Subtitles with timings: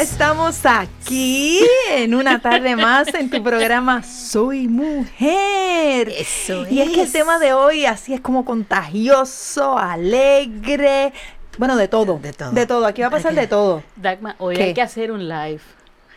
[0.00, 6.08] estamos aquí en una tarde más en tu programa Soy Mujer.
[6.08, 6.90] Eso y es.
[6.90, 11.12] que el tema de hoy así es como contagioso, alegre,
[11.58, 12.18] bueno, de todo.
[12.18, 12.52] De todo.
[12.52, 12.86] De todo.
[12.86, 13.82] Aquí va a pasar de todo.
[13.96, 15.60] Dagma, hoy hay que hacer un live.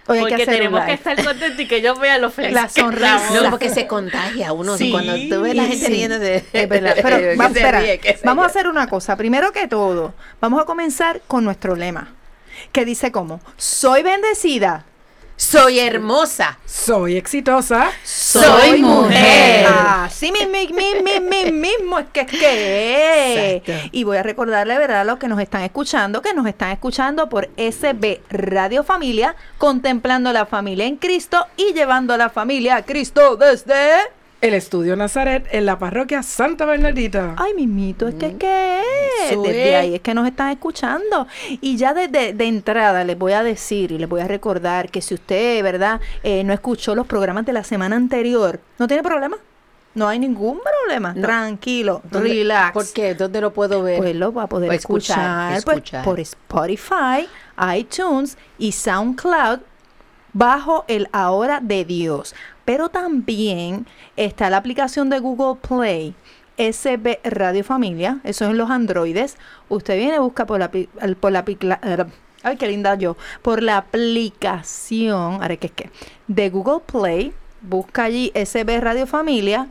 [0.07, 0.97] Hoy hay porque que hacer tenemos un live.
[0.97, 2.55] que estar contentos y que yo vea los felices.
[2.55, 3.41] La sonrisa.
[3.41, 4.77] No, porque se contagia uno.
[4.77, 5.91] Sí, cuando tú ves la gente sí.
[5.91, 6.45] riendo de...
[6.53, 6.95] Es verdad.
[7.01, 9.17] Pero vamos, ríe, vamos a hacer una cosa.
[9.17, 12.13] Primero que todo, vamos a comenzar con nuestro lema.
[12.73, 14.85] Que dice como, soy bendecida.
[15.35, 16.57] Soy hermosa.
[16.65, 17.91] Soy exitosa.
[18.03, 19.65] Soy mujer.
[19.67, 23.55] Así mismo, mismo, mismo es que es que.
[23.57, 23.89] Exacto.
[23.91, 27.29] Y voy a recordarle, ¿verdad?, a los que nos están escuchando, que nos están escuchando
[27.29, 32.85] por SB Radio Familia, contemplando la familia en Cristo y llevando a la familia a
[32.85, 33.73] Cristo desde...
[34.43, 37.33] El estudio Nazaret en la parroquia Santa Bernardita.
[37.37, 39.31] Ay, mismito, es que es que es.
[39.31, 39.75] Eso Desde es.
[39.75, 41.27] ahí es que nos están escuchando.
[41.61, 45.01] Y ya desde de entrada les voy a decir y les voy a recordar que
[45.01, 49.37] si usted, ¿verdad?, eh, no escuchó los programas de la semana anterior, ¿no tiene problema?
[49.95, 51.13] No hay ningún problema.
[51.13, 51.21] No.
[51.21, 52.73] Tranquilo, ¿Dónde- relax.
[52.73, 53.15] ¿Por qué?
[53.15, 53.97] ¿Dónde lo puedo ver?
[53.99, 56.03] Pues lo va a poder O escuchar, escuchar, pues, escuchar.
[56.03, 57.29] por Spotify,
[57.77, 59.59] iTunes y SoundCloud
[60.33, 62.35] bajo el Ahora de Dios.
[62.65, 63.85] Pero también
[64.15, 66.15] está la aplicación de Google Play.
[66.55, 69.37] SB Radio Familia, eso es en los androides.
[69.69, 72.05] Usted viene, busca por la, por la eh,
[72.43, 75.89] ay, qué linda yo, por la aplicación, ahora que es que,
[76.27, 79.67] de Google Play, busca allí SB Radio Familia,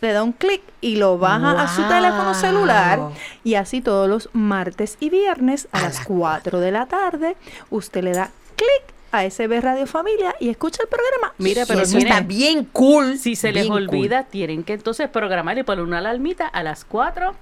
[0.00, 3.10] le da un clic y lo baja a su teléfono celular.
[3.44, 7.36] Y así todos los martes y viernes a, A las las 4 de la tarde,
[7.70, 11.34] usted le da clic a SB Radio Familia y escucha el programa.
[11.38, 13.18] Mira, pero eso está bien cool.
[13.18, 13.88] Si se les cool.
[13.88, 17.34] olvida, tienen que entonces programar y poner una alarmita a las 4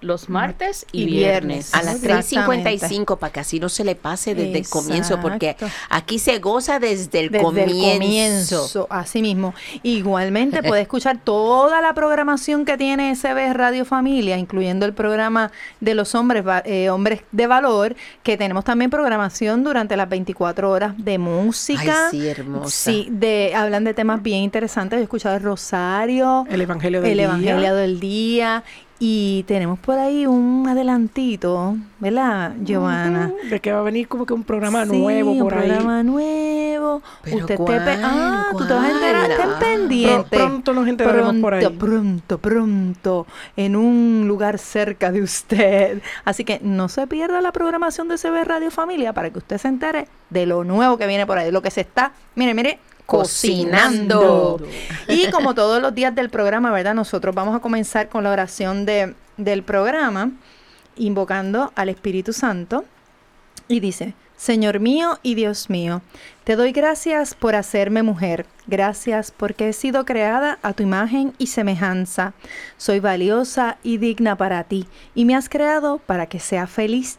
[0.00, 1.74] los martes y, Y viernes.
[1.74, 2.70] A las Exactamente.
[2.78, 5.56] 3.55 para que así no se le pase desde el comienzo, porque
[5.88, 7.72] aquí se goza desde el Desde comienzo.
[7.72, 9.54] el comienzo, así mismo.
[9.82, 15.50] Igualmente puede escuchar toda la programación que tiene SB Radio Familia, incluyendo el programa
[15.80, 20.94] de los hombres, eh, hombres de valor, que tenemos también programación durante las 24 horas
[20.96, 22.06] de música.
[22.06, 22.70] Ay, sí, hermosa.
[22.70, 24.96] Sí, de, hablan de temas bien interesantes.
[24.98, 27.24] Yo he escuchado el Rosario, El Evangelio del el Día.
[27.26, 28.64] Evangelio del Día.
[29.00, 33.30] Y tenemos por ahí un adelantito, ¿verdad, Giovanna?
[33.32, 35.68] Ujú, De que va a venir como que un programa Sí, nuevo un por ahí.
[35.68, 37.00] programa nuevo.
[37.22, 38.00] Pero Usted esté ¿cuál?
[38.02, 40.24] ah, tú te vas a enterar, estén pendientes.
[40.28, 41.60] Pro- pronto nos enteraremos por ahí.
[41.64, 43.26] Pronto, pronto, pronto,
[43.56, 46.02] en un lugar cerca de usted.
[46.24, 49.68] Así que no se pierda la programación de CB Radio Familia para que usted se
[49.68, 52.80] entere de lo nuevo que viene por ahí, de lo que se está, mire, mire,
[53.08, 54.60] cocinando.
[55.08, 56.94] Y como todos los días del programa, ¿verdad?
[56.94, 60.32] Nosotros vamos a comenzar con la oración de, del programa,
[60.94, 62.84] invocando al Espíritu Santo.
[63.66, 66.02] Y dice, Señor mío y Dios mío,
[66.44, 68.44] te doy gracias por hacerme mujer.
[68.66, 72.34] Gracias porque he sido creada a tu imagen y semejanza.
[72.76, 77.18] Soy valiosa y digna para ti y me has creado para que sea feliz.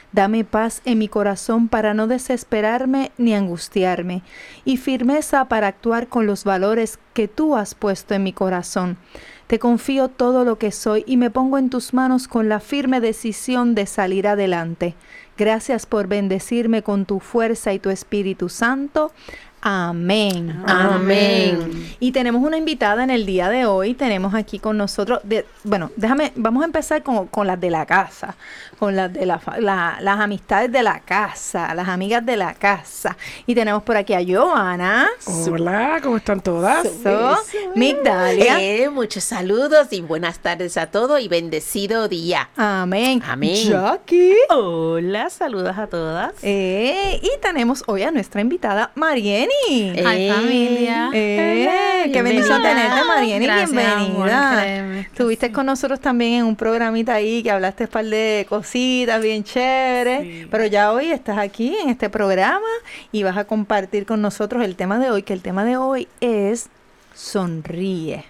[0.11, 4.23] Dame paz en mi corazón para no desesperarme ni angustiarme,
[4.65, 8.97] y firmeza para actuar con los valores que tú has puesto en mi corazón.
[9.47, 13.01] Te confío todo lo que soy y me pongo en tus manos con la firme
[13.01, 14.95] decisión de salir adelante.
[15.37, 19.11] Gracias por bendecirme con tu fuerza y tu Espíritu Santo.
[19.61, 20.63] Amén.
[20.65, 21.95] Amén.
[21.99, 23.93] Y tenemos una invitada en el día de hoy.
[23.93, 27.85] Tenemos aquí con nosotros, de, bueno, déjame, vamos a empezar con, con las de la
[27.85, 28.35] casa,
[28.81, 29.39] con las de la,
[30.01, 33.15] las amistades de la casa, las amigas de la casa.
[33.45, 35.07] Y tenemos por aquí a Joana,
[35.51, 36.87] Hola, ¿cómo están todas?
[37.03, 37.37] So,
[37.75, 38.59] Migdalia.
[38.59, 42.49] Eh, muchos saludos y buenas tardes a todos y bendecido día.
[42.57, 43.21] Amén.
[43.23, 43.69] Amén.
[43.69, 44.33] Jackie.
[44.49, 46.33] Hola, saludos a todas.
[46.41, 49.49] Eh, y tenemos hoy a nuestra invitada Marieni.
[50.03, 51.09] Ay, Eh, familia.
[51.13, 53.45] eh, qué bendición tenerte, Marieni.
[53.45, 54.61] Gracias, bienvenida.
[54.63, 59.21] amor, Estuviste con nosotros también en un programita ahí que hablaste un par de cositas
[59.21, 60.21] bien chéveres.
[60.21, 60.47] Sí.
[60.49, 62.67] Pero ya hoy estás aquí en este programa
[63.11, 66.07] y vas a compartir con nosotros el tema de hoy, que el tema de hoy
[66.21, 66.69] es
[67.13, 68.23] sonríe.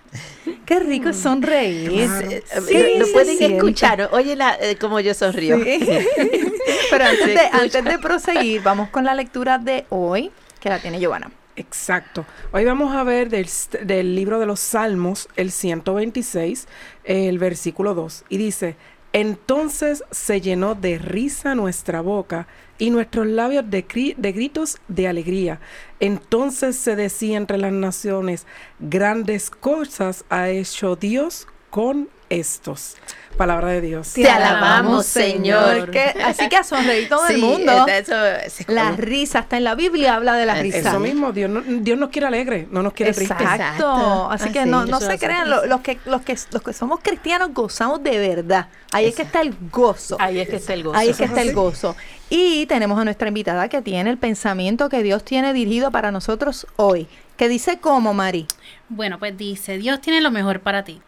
[0.66, 1.92] Qué rico es sonreír.
[1.92, 4.10] Eh, bien Lo se pueden escuchar.
[4.14, 5.64] Oye, la, eh, como yo sonrío.
[5.64, 5.80] Sí.
[6.90, 7.58] Pero antes de, escucha.
[7.62, 11.32] antes de proseguir, vamos con la lectura de hoy, que la tiene Giovanna.
[11.58, 12.26] Exacto.
[12.54, 16.68] Hoy vamos a ver del, st- del libro de los Salmos, el 126,
[17.04, 18.24] el versículo 2.
[18.30, 18.76] Y dice,
[19.14, 22.48] entonces se llenó de risa nuestra boca
[22.78, 25.60] y nuestros labios de, gritos de alegría.
[26.00, 28.48] Entonces se decía entre las naciones,
[28.80, 32.96] grandes cosas ha hecho Dios con estos.
[33.38, 34.14] Palabra de Dios.
[34.14, 35.90] Te alabamos, Señor.
[35.92, 37.88] Que- así que a sonreír todo el mundo.
[37.88, 40.78] Eso, eso- La risa, hasta en la Biblia habla de la risa.
[40.78, 43.12] Eso mismo, Dios, no- Dios nos quiere alegre, no nos quiere.
[43.12, 43.44] Exacto.
[43.44, 44.30] Exacto.
[44.32, 46.74] Así Ah, que sí, no, no se crean, lo- los, que, los, que, los que
[46.74, 48.68] somos cristianos gozamos de verdad.
[48.92, 50.18] Ahí es que está el gozo.
[50.20, 50.98] Ahí es que está el gozo.
[50.98, 51.96] Ahí es que está el gozo.
[52.30, 56.68] Y tenemos a nuestra invitada que tiene el pensamiento que Dios tiene dirigido para nosotros
[56.76, 57.08] hoy.
[57.38, 58.46] Que dice cómo, Mari.
[58.88, 61.02] Bueno, pues dice, Dios tiene lo mejor para ti,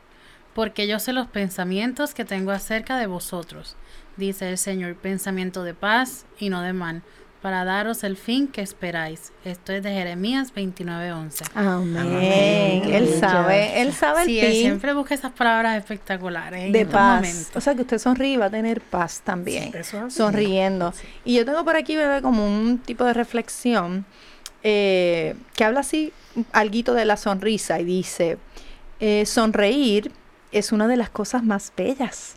[0.53, 3.75] porque yo sé los pensamientos que tengo acerca de vosotros,
[4.17, 7.01] dice el Señor, pensamiento de paz y no de mal,
[7.41, 9.33] para daros el fin que esperáis.
[9.43, 11.43] Esto es de Jeremías 29:11.
[11.55, 11.97] Amén.
[11.97, 12.83] Amén.
[12.93, 17.15] Él sabe, él sabe el Sí, fin siempre busca esas palabras espectaculares de paz.
[17.21, 17.51] momentos.
[17.55, 19.71] O sea que usted sonríe y va a tener paz también.
[19.75, 20.15] Eso es así.
[20.17, 20.93] sonriendo.
[21.25, 24.05] Y yo tengo por aquí, bebé, como un tipo de reflexión
[24.63, 26.13] eh, que habla así,
[26.53, 28.37] alguito de la sonrisa y dice,
[29.01, 30.13] eh, sonreír
[30.53, 32.35] es una de las cosas más bellas.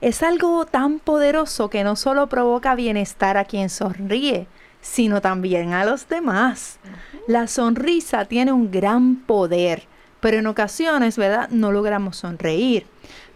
[0.00, 4.46] Es algo tan poderoso que no solo provoca bienestar a quien sonríe,
[4.80, 6.78] sino también a los demás.
[7.26, 9.84] La sonrisa tiene un gran poder,
[10.20, 11.48] pero en ocasiones, ¿verdad?
[11.48, 12.86] No logramos sonreír.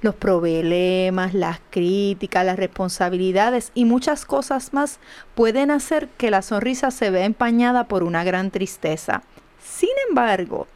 [0.02, 5.00] Los problemas, las críticas, las responsabilidades y muchas cosas más
[5.34, 9.22] pueden hacer que la sonrisa se vea empañada por una gran tristeza.
[9.62, 10.66] Sin embargo,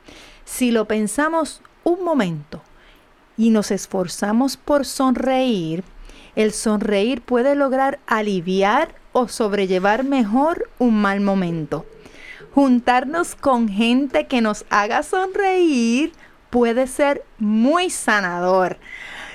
[0.45, 2.62] si lo pensamos un momento
[3.37, 5.84] y nos esforzamos por sonreír,
[6.34, 11.84] el sonreír puede lograr aliviar o sobrellevar mejor un mal momento.
[12.55, 16.12] Juntarnos con gente que nos haga sonreír
[16.50, 18.79] puede ser muy sanador.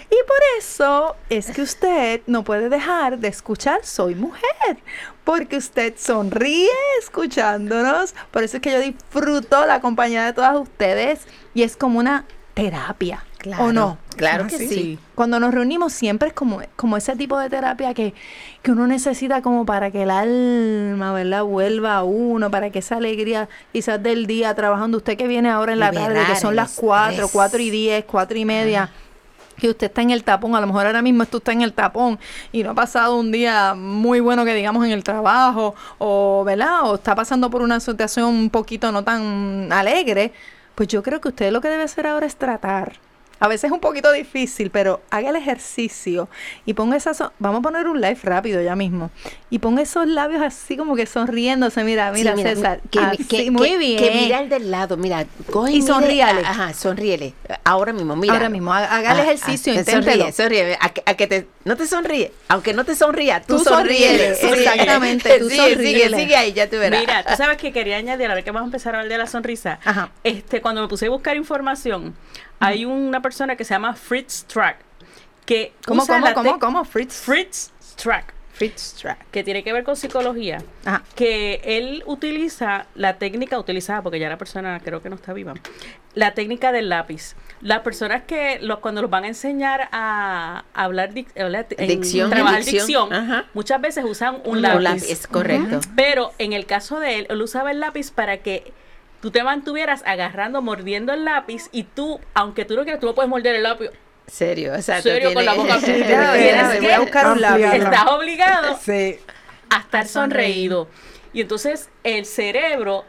[0.10, 4.78] Y por eso es que usted no puede dejar de escuchar Soy Mujer,
[5.26, 6.70] porque usted sonríe
[7.02, 8.16] escuchándonos.
[8.32, 12.26] Por eso es que yo disfruto la compañía de todas ustedes y es como una
[12.54, 13.27] terapia.
[13.60, 13.98] ¿O no?
[14.16, 14.68] Claro Ah, que sí.
[14.68, 15.00] sí.
[15.14, 18.14] Cuando nos reunimos siempre es como, como ese tipo de terapia que,
[18.64, 21.44] que uno necesita como para que el alma, ¿verdad?
[21.44, 25.74] Vuelva a uno, para que esa alegría quizás del día trabajando, usted que viene ahora
[25.74, 27.32] en la tarde, que son las 4, estrés.
[27.32, 28.90] 4 y 10, 4 y media,
[29.58, 31.74] que usted está en el tapón, a lo mejor ahora mismo esto está en el
[31.74, 32.20] tapón
[32.52, 36.82] y no ha pasado un día muy bueno que digamos en el trabajo, o, ¿verdad?
[36.86, 40.34] O está pasando por una situación un poquito no tan alegre,
[40.76, 42.94] pues yo creo que usted lo que debe hacer ahora es tratar.
[43.40, 46.28] A veces es un poquito difícil, pero haga el ejercicio
[46.66, 47.18] y ponga esas...
[47.18, 49.12] so- Vamos a poner un live rápido ya mismo.
[49.50, 51.84] Y ponga esos labios así como que sonriéndose.
[51.84, 52.82] Mira, mira, Sí, César.
[52.90, 54.00] que, así, que- muy que- bien.
[54.00, 56.42] Que mira el del lado, mira, coge Y sonríale.
[56.46, 57.34] Ajá, sonríele.
[57.64, 58.34] Ahora mismo, mira.
[58.34, 60.32] Ahora mismo, ha- haga el ejercicio, inténtelo.
[60.32, 60.78] Sonríe, sonríe.
[60.82, 62.32] A, que- a que te, no te sonríe.
[62.48, 64.36] Aunque no te sonría, tú, Tú sonríele.
[64.36, 66.08] sonríele, exactamente, tú sonríele.
[66.08, 67.00] Sigue, sigue ahí, ya te verás.
[67.00, 69.18] Mira, tú sabes que quería añadir, a ver que vamos a empezar a hablar de
[69.20, 69.80] la sonrisa.
[69.86, 70.10] Ajá.
[70.24, 72.16] Este, cuando me puse a buscar información,
[72.60, 74.78] hay una persona que se llama Fritz Strack,
[75.46, 76.86] que ¿Cómo, usa cómo, la cómo, cómo?
[76.86, 77.22] Fritz.
[77.22, 79.26] Fritz Strack, Fritz Track.
[79.32, 81.04] que tiene que ver con psicología, Ajá.
[81.16, 85.54] que él utiliza la técnica utilizada, porque ya la persona creo que no está viva,
[86.16, 87.36] la técnica del lápiz.
[87.62, 92.30] Las personas que lo- cuando los van a enseñar a, hablar, dic- hablar- en Dicción,
[92.30, 93.10] trabajar dicción,
[93.54, 94.82] muchas veces usan un Un lápiz.
[94.82, 95.80] lápiz, es correcto.
[95.96, 98.74] Pero en el caso de él, él usaba el lápiz para que
[99.22, 103.16] tú te mantuvieras agarrando, mordiendo el lápiz y tú, aunque tú no quieras, tú no
[103.16, 103.90] puedes morder el lápiz.
[104.28, 105.04] Serio, exacto.
[105.10, 107.64] Serio, con la boca Ya, Tienes ya, que voy a buscar un lápiz.
[107.74, 109.20] Estás obligado Sí.
[109.70, 110.88] a estar sonreído.
[111.34, 113.06] Y entonces el cerebro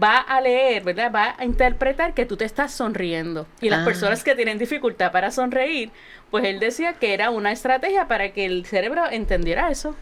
[0.00, 1.10] va a leer, ¿verdad?
[1.14, 3.46] Va a interpretar que tú te estás sonriendo.
[3.60, 3.84] Y las Ah.
[3.84, 5.90] personas que tienen dificultad para sonreír,
[6.30, 9.96] pues él decía que era una estrategia para que el cerebro entendiera eso.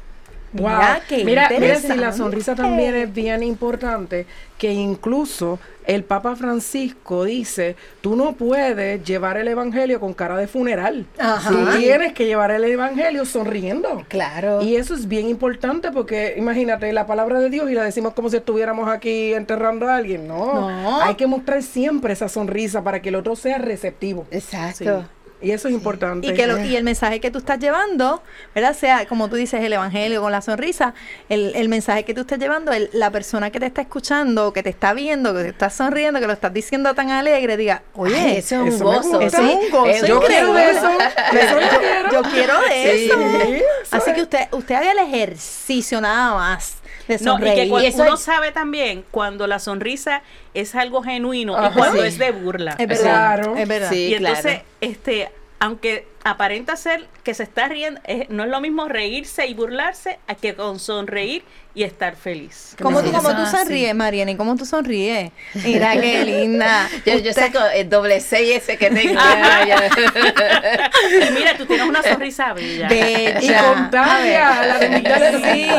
[0.57, 0.69] Wow.
[0.71, 4.27] Mira, qué mira, mira si la sonrisa también es bien importante,
[4.59, 10.49] que incluso el Papa Francisco dice, tú no puedes llevar el Evangelio con cara de
[10.49, 11.07] funeral.
[11.19, 11.49] Ajá.
[11.51, 14.05] Tú tienes que llevar el Evangelio sonriendo.
[14.09, 14.63] Claro.
[14.63, 18.31] Y eso es bien importante porque imagínate la palabra de Dios y la decimos como
[18.31, 20.27] si estuviéramos aquí enterrando a alguien.
[20.27, 21.03] No, No.
[21.03, 24.27] hay que mostrar siempre esa sonrisa para que el otro sea receptivo.
[24.31, 25.05] Exacto.
[25.47, 26.26] Y eso es importante.
[26.26, 28.23] Y, que lo- y el mensaje que tú estás llevando,
[28.55, 28.75] ¿verdad?
[28.76, 30.93] Sea, como tú dices, el evangelio con la sonrisa,
[31.29, 34.62] el, el mensaje que tú estás llevando, el- la persona que te está escuchando, que
[34.62, 38.17] te está viendo, que te está sonriendo, que lo estás diciendo tan alegre, diga, oye,
[38.19, 39.21] Ay, eso es un gozo.
[39.21, 40.88] Eso es un gozo Yo quiero de eso.
[41.33, 42.11] Eso yo quiero.
[42.12, 43.05] yo quiero de Sí.
[43.07, 43.19] eso.
[43.47, 46.75] Sí, eso Así que usted, usted haga el ejercicio nada más
[47.09, 50.23] de No, y que cuando eso uno es- sabe también cuando la sonrisa
[50.55, 51.71] es algo genuino Ajá.
[51.71, 52.09] y cuando Sí.
[52.09, 52.73] es de burla.
[52.79, 53.57] es verdad, Claro.
[53.57, 53.91] es verdad.
[53.91, 54.07] Sí.
[54.09, 54.65] y entonces, claro.
[54.81, 59.54] este, aunque aparenta ser que se está riendo, es- no es lo mismo reírse y
[59.54, 62.75] burlarse a que con sonreír y estar feliz.
[62.83, 64.30] ¿Cómo tú, cómo tú sonríes, Mariana?
[64.30, 65.30] ¿Y cómo tú sonríes?
[65.54, 66.88] Mira qué linda.
[67.04, 69.21] Yo, yo Usted- saco el doble 6 ese que tengo.
[71.28, 72.88] Y mira, tú tienes una sonrisa bella.
[72.88, 73.40] Bella.
[73.42, 75.42] Y contagia a la de.
[75.52, 75.71] Sí,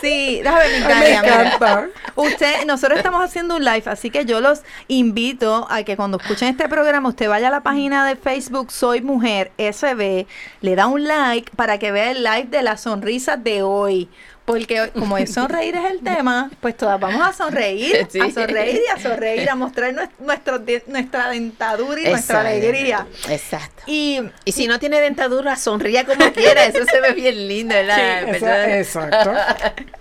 [0.00, 0.40] sí.
[0.42, 1.86] Déjame ver, Ay, me encanta.
[2.14, 6.48] Usted, nosotros estamos haciendo un live, así que yo los invito a que cuando escuchen
[6.48, 10.26] este programa, usted vaya a la página de Facebook Soy Mujer SB,
[10.60, 14.08] le da un like para que vea el live de las sonrisas de hoy.
[14.44, 18.18] Porque como es sonreír es el tema, pues todas vamos a sonreír, Sí.
[18.20, 23.06] a sonreír y a sonreír, a mostrar nues- nuestro nuestra dentadura y nuestra alegría.
[23.28, 23.84] Exacto.
[23.86, 26.64] Y Y si no tiene dentadura, sonría como quiera.
[26.64, 28.34] Eso se ve bien lindo, ¿verdad?
[28.78, 29.32] Exacto.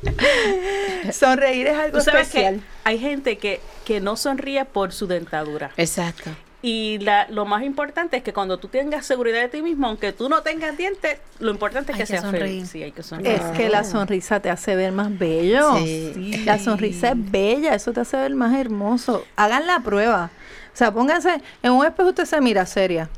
[1.14, 2.56] sonreír es algo Tú sabes especial.
[2.56, 5.72] que hay gente que, que no sonríe por su dentadura.
[5.78, 6.32] Exacto.
[6.64, 10.14] Y la, lo más importante es que cuando tú tengas seguridad de ti mismo, aunque
[10.14, 12.46] tú no tengas dientes, lo importante es Hay que, que seas sonreír.
[12.46, 12.70] feliz.
[12.70, 13.40] Sí, hay que sonreír.
[13.42, 15.78] Es que la sonrisa te hace ver más bello.
[15.80, 16.44] Sí.
[16.46, 19.26] La sonrisa es bella, eso te hace ver más hermoso.
[19.36, 20.30] Hagan la prueba.
[20.74, 23.10] O sea, pónganse en un espejo, usted se mira seria.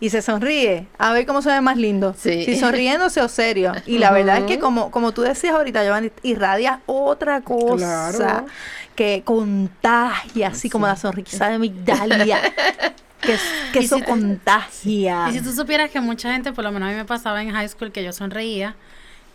[0.00, 2.14] Y se sonríe, a ver cómo se ve más lindo.
[2.18, 2.44] Sí.
[2.44, 3.72] Si sonriéndose o serio.
[3.86, 8.46] Y la verdad es que como, como tú decías ahorita, Giovanni, irradias otra cosa Claro.
[8.94, 12.40] que contagia, así como la sonrisa de Migdalia.
[13.20, 13.36] que,
[13.74, 15.28] que eso si- contagia.
[15.28, 17.50] Y si tú supieras que mucha gente, por lo menos a mí me pasaba en
[17.50, 18.74] high school, que yo sonreía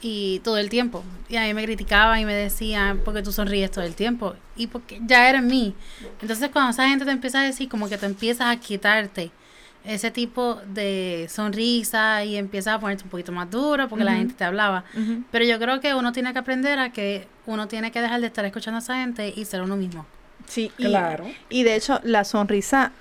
[0.01, 1.03] y todo el tiempo.
[1.29, 4.33] Y a mí me criticaban y me decían, porque tú sonríes todo el tiempo.
[4.55, 5.75] Y porque ya era en mí.
[6.23, 9.29] Entonces cuando esa gente te empieza a decir, como que te empiezas a quitarte
[9.87, 14.33] ese tipo de sonrisa y empiezas a ponerte un poquito más duro porque la gente
[14.33, 14.83] te hablaba.
[15.31, 18.27] Pero yo creo que uno tiene que aprender a que uno tiene que dejar de
[18.27, 20.05] estar escuchando a esa gente y ser uno mismo.
[20.47, 21.25] Sí, Claro.
[21.49, 22.91] y de hecho la sonrisa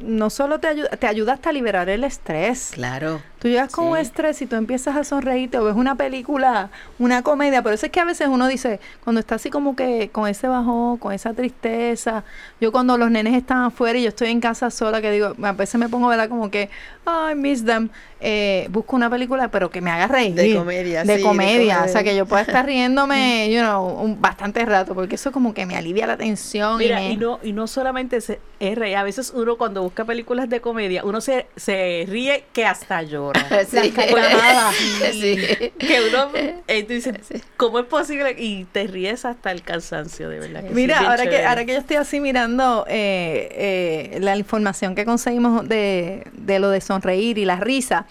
[0.00, 2.70] no solo te ayuda, te ayuda hasta a liberar el estrés.
[2.74, 3.20] Claro.
[3.38, 7.22] Tú llegas con un estrés y tú empiezas a sonreírte o ves una película, una
[7.22, 10.28] comedia, por eso es que a veces uno dice, cuando está así como que con
[10.28, 12.22] ese bajón, con esa tristeza,
[12.60, 15.52] yo cuando los nenes están afuera y yo estoy en casa sola, que digo, a
[15.52, 16.28] veces me pongo, ¿verdad?
[16.28, 16.70] Como que,
[17.04, 17.88] ay, miss them,
[18.20, 20.34] eh, busco una película, pero que me haga reír.
[20.34, 22.12] De comedia, De sí, de comedia, o sea, comedia.
[22.12, 25.76] que yo pueda estar riéndome, you know, un, bastante rato, porque eso como que me
[25.76, 26.80] alivia la tensión.
[26.80, 28.38] y Mira, me- y no, y no solamente se
[28.70, 32.64] es reír, a veces uno cuando busca películas de comedia, uno se, se ríe que
[32.64, 33.44] hasta llora.
[33.68, 33.90] Sí.
[33.90, 34.74] carcajadas.
[35.12, 35.36] Sí.
[35.78, 36.30] que uno
[36.68, 37.16] eh, tú dices,
[37.56, 38.36] ¿cómo es posible?
[38.38, 40.62] Y te ríes hasta el cansancio, de verdad.
[40.62, 45.04] que Mira, ahora que, ahora que yo estoy así mirando eh, eh, la información que
[45.04, 48.06] conseguimos de, de lo de sonreír y la risa,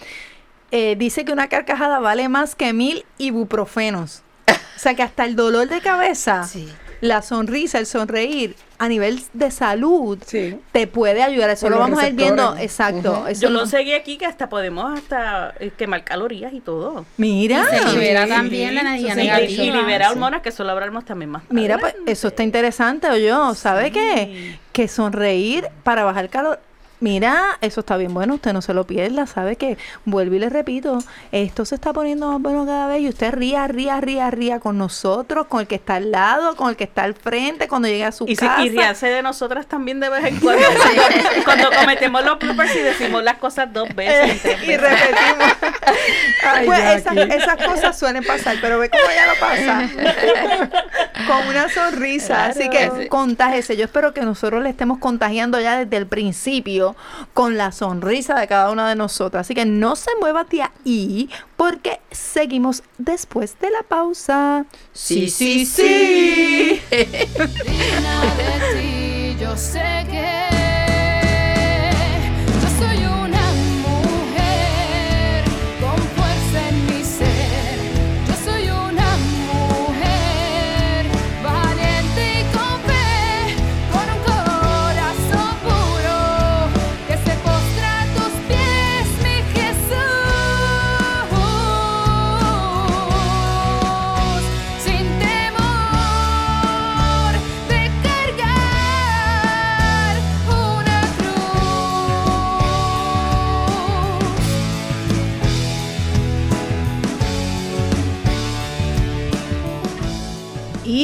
[0.71, 4.23] eh, dice que una carcajada vale más que mil ibuprofenos.
[4.47, 6.67] O sea que hasta el dolor de cabeza, Sí.
[7.01, 10.57] La sonrisa, el sonreír a nivel de salud Sí.
[10.71, 11.49] te puede ayudar.
[11.49, 12.55] Eso Por lo vamos a ir viendo.
[12.57, 13.27] Exacto.
[13.27, 17.05] Eso Yo lo- seguí aquí que hasta podemos hasta eh, quemar calorías y todo.
[17.17, 17.65] Mira.
[17.73, 19.63] Y se libera sí, también la energía sí, Y, negativa.
[19.63, 21.43] y libera hormonas que eso lo hablamos también más.
[21.49, 24.57] Mira, pues eso está interesante, o yo, ¿sabe qué?
[24.71, 26.59] Que sonreír para bajar calor.
[27.01, 29.75] Mira, eso está bien bueno, usted no se lo pierda, ¿sabe qué?
[30.05, 30.99] Vuelvo y le repito,
[31.31, 34.77] esto se está poniendo más bueno cada vez y usted ría, ría, ría, ría con
[34.77, 38.05] nosotros, con el que está al lado, con el que está al frente, cuando llegue
[38.05, 38.63] a su Y, casa.
[38.63, 40.63] y ríanse de nosotras también de vez en cuando.
[41.43, 44.39] cuando cometemos los bloopers y decimos las cosas dos veces.
[44.63, 45.55] y repetimos.
[46.43, 50.69] Ay, pues esas, esas cosas suelen pasar, pero ve cómo ella lo pasa.
[51.27, 52.45] con una sonrisa.
[52.45, 53.75] Así que contágese.
[53.75, 56.90] Yo espero que nosotros le estemos contagiando ya desde el principio
[57.33, 59.47] con la sonrisa de cada una de nosotras.
[59.47, 64.65] Así que no se mueva de ahí porque seguimos después de la pausa.
[64.93, 66.81] Sí, sí, sí.
[66.89, 70.40] Digna de ti, yo sé que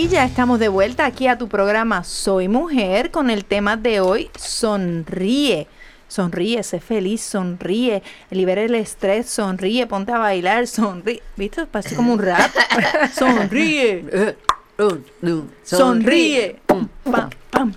[0.07, 3.99] Y ya estamos de vuelta aquí a tu programa Soy Mujer con el tema de
[3.99, 5.67] hoy, sonríe.
[6.07, 11.21] Sonríe, sé feliz, sonríe, libera el estrés, sonríe, ponte a bailar, sonríe.
[11.35, 11.65] ¿Viste?
[11.65, 12.49] Parece como un rap.
[13.13, 14.37] sonríe,
[15.63, 16.55] sonríe.
[16.65, 16.87] Pam,
[17.51, 17.73] pam.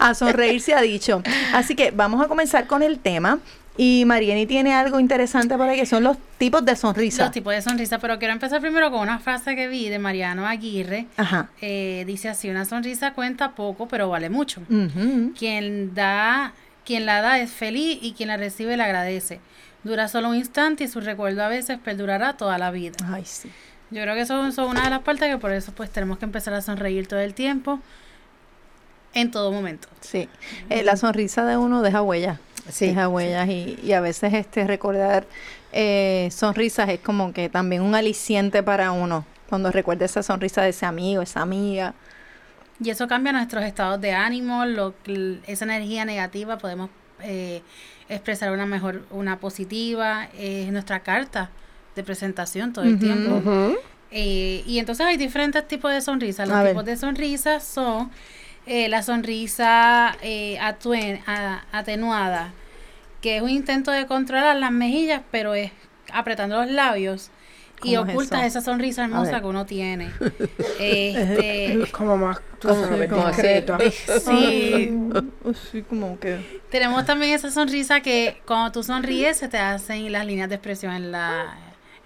[0.00, 1.22] A sonreír se ha dicho.
[1.52, 3.38] Así que vamos a comenzar con el tema.
[3.78, 7.24] Y Marieni tiene algo interesante para que son los tipos de sonrisa.
[7.24, 10.46] Los tipos de sonrisa, pero quiero empezar primero con una frase que vi de Mariano
[10.46, 11.06] Aguirre.
[11.16, 11.50] Ajá.
[11.60, 14.62] Eh, dice así, una sonrisa cuenta poco, pero vale mucho.
[15.38, 16.54] Quien da,
[16.84, 19.40] quien la da es feliz y quien la recibe le agradece.
[19.84, 22.96] Dura solo un instante y su recuerdo a veces perdurará toda la vida.
[23.06, 23.50] Ay, sí.
[23.90, 26.24] Yo creo que eso son una de las partes que por eso pues tenemos que
[26.24, 27.78] empezar a sonreír todo el tiempo,
[29.14, 29.88] en todo momento.
[30.00, 30.28] Sí.
[30.70, 32.40] Eh, la sonrisa de uno deja huellas.
[32.70, 35.26] Sí, deja huellas y, y a veces este recordar
[35.72, 39.24] eh, sonrisas es como que también un aliciente para uno.
[39.48, 41.94] Cuando recuerda esa sonrisa de ese amigo, esa amiga.
[42.82, 46.90] Y eso cambia nuestros estados de ánimo, lo, que- esa energía negativa podemos
[47.22, 47.62] eh,
[48.08, 51.50] expresar una mejor, una positiva, es nuestra carta
[51.94, 53.40] de presentación todo el tiempo.
[54.10, 56.46] Eh, y entonces hay diferentes tipos de sonrisas.
[56.48, 56.72] Los A ver.
[56.72, 58.10] tipos de sonrisas son
[58.66, 62.52] eh, la sonrisa eh, atuen- a- atenuada,
[63.26, 65.72] que es un intento de controlar las mejillas, pero es
[66.12, 67.32] apretando los labios
[67.82, 68.46] y ¿Cómo es ocultas eso?
[68.46, 70.12] esa sonrisa hermosa que uno tiene.
[70.78, 73.32] este, Como más, tú Como- sabes, como
[74.20, 74.92] sí,
[75.72, 76.38] Sí, como que.
[76.70, 80.92] tenemos también esa sonrisa que cuando tú sonríes se te hacen las líneas de expresión
[80.94, 81.56] en la,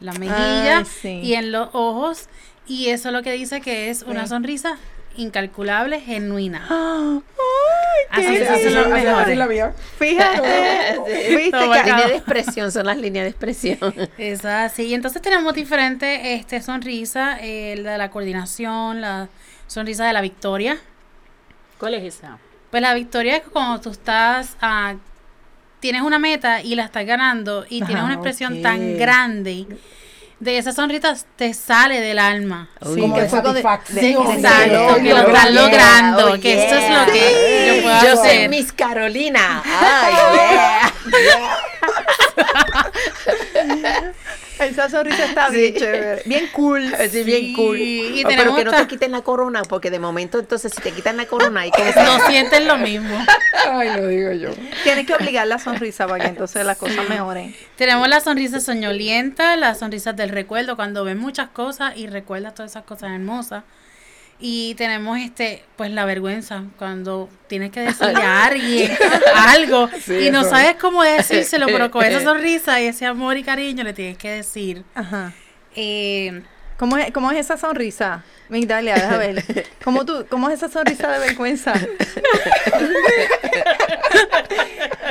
[0.00, 1.20] en la mejilla Ay, sí.
[1.22, 2.28] y en los ojos
[2.66, 4.78] y eso lo que dice que es una sonrisa
[5.20, 6.66] incalculable, genuina.
[6.70, 7.22] ¡Ay,
[8.11, 9.38] Así Así son- los así- así mejores.
[9.38, 9.72] la mía.
[9.98, 10.98] Fíjate.
[11.37, 11.83] ¿Viste que- acá.
[11.85, 13.94] Líneas de expresión son las líneas de expresión.
[14.18, 14.85] Es así.
[14.87, 19.28] Y entonces tenemos diferentes este, sonrisas, eh, la de la coordinación, la
[19.66, 20.78] sonrisa de la victoria.
[21.78, 22.38] ¿Cuál es esa?
[22.70, 24.94] Pues la victoria es cuando tú estás, ah,
[25.80, 28.62] tienes una meta y la estás ganando y tienes una expresión ok.
[28.62, 29.66] tan grande.
[30.40, 32.68] De esa sonrisa te sale del alma.
[32.81, 34.26] Uy, Como de que fue satisfacción.
[34.26, 37.12] de- Exacto, sí, que lo oh, estás yeah, logrando, oh, que esto es lo yeah.
[37.12, 38.48] que yo puedo Yo soy hacer.
[38.48, 39.62] Miss Carolina.
[39.66, 40.14] Ay,
[41.12, 41.59] yeah.
[44.60, 46.22] Esa sonrisa está bien chévere.
[46.26, 46.94] Bien cool.
[46.98, 47.78] Así bien cool.
[47.80, 50.92] y Oh, pero que no te quiten la corona, porque de momento entonces si te
[50.92, 53.18] quitan la corona y como No sienten lo mismo.
[53.68, 54.50] Ay, lo digo yo.
[54.82, 57.54] Tienes que obligar la sonrisa para que entonces las cosas mejoren.
[57.76, 62.72] Tenemos la sonrisa soñolienta, las sonrisas del recuerdo, cuando ves muchas cosas y recuerdas todas
[62.72, 63.64] esas cosas hermosas.
[64.42, 68.90] Y tenemos este, pues la vergüenza, cuando tienes que decirle a alguien
[69.37, 70.50] algo Sí, y no eso.
[70.50, 74.31] sabes cómo decírselo, pero con esa sonrisa y ese amor y cariño le tienes que
[74.31, 74.83] decir.
[74.94, 75.33] Ajá.
[75.76, 76.42] Eh,
[76.79, 78.24] ¿Cómo es, cómo es esa sonrisa?
[78.48, 79.44] Migdalia, deja ver.
[79.85, 81.74] ¿Cómo, tú, ¿Cómo es esa sonrisa de vergüenza?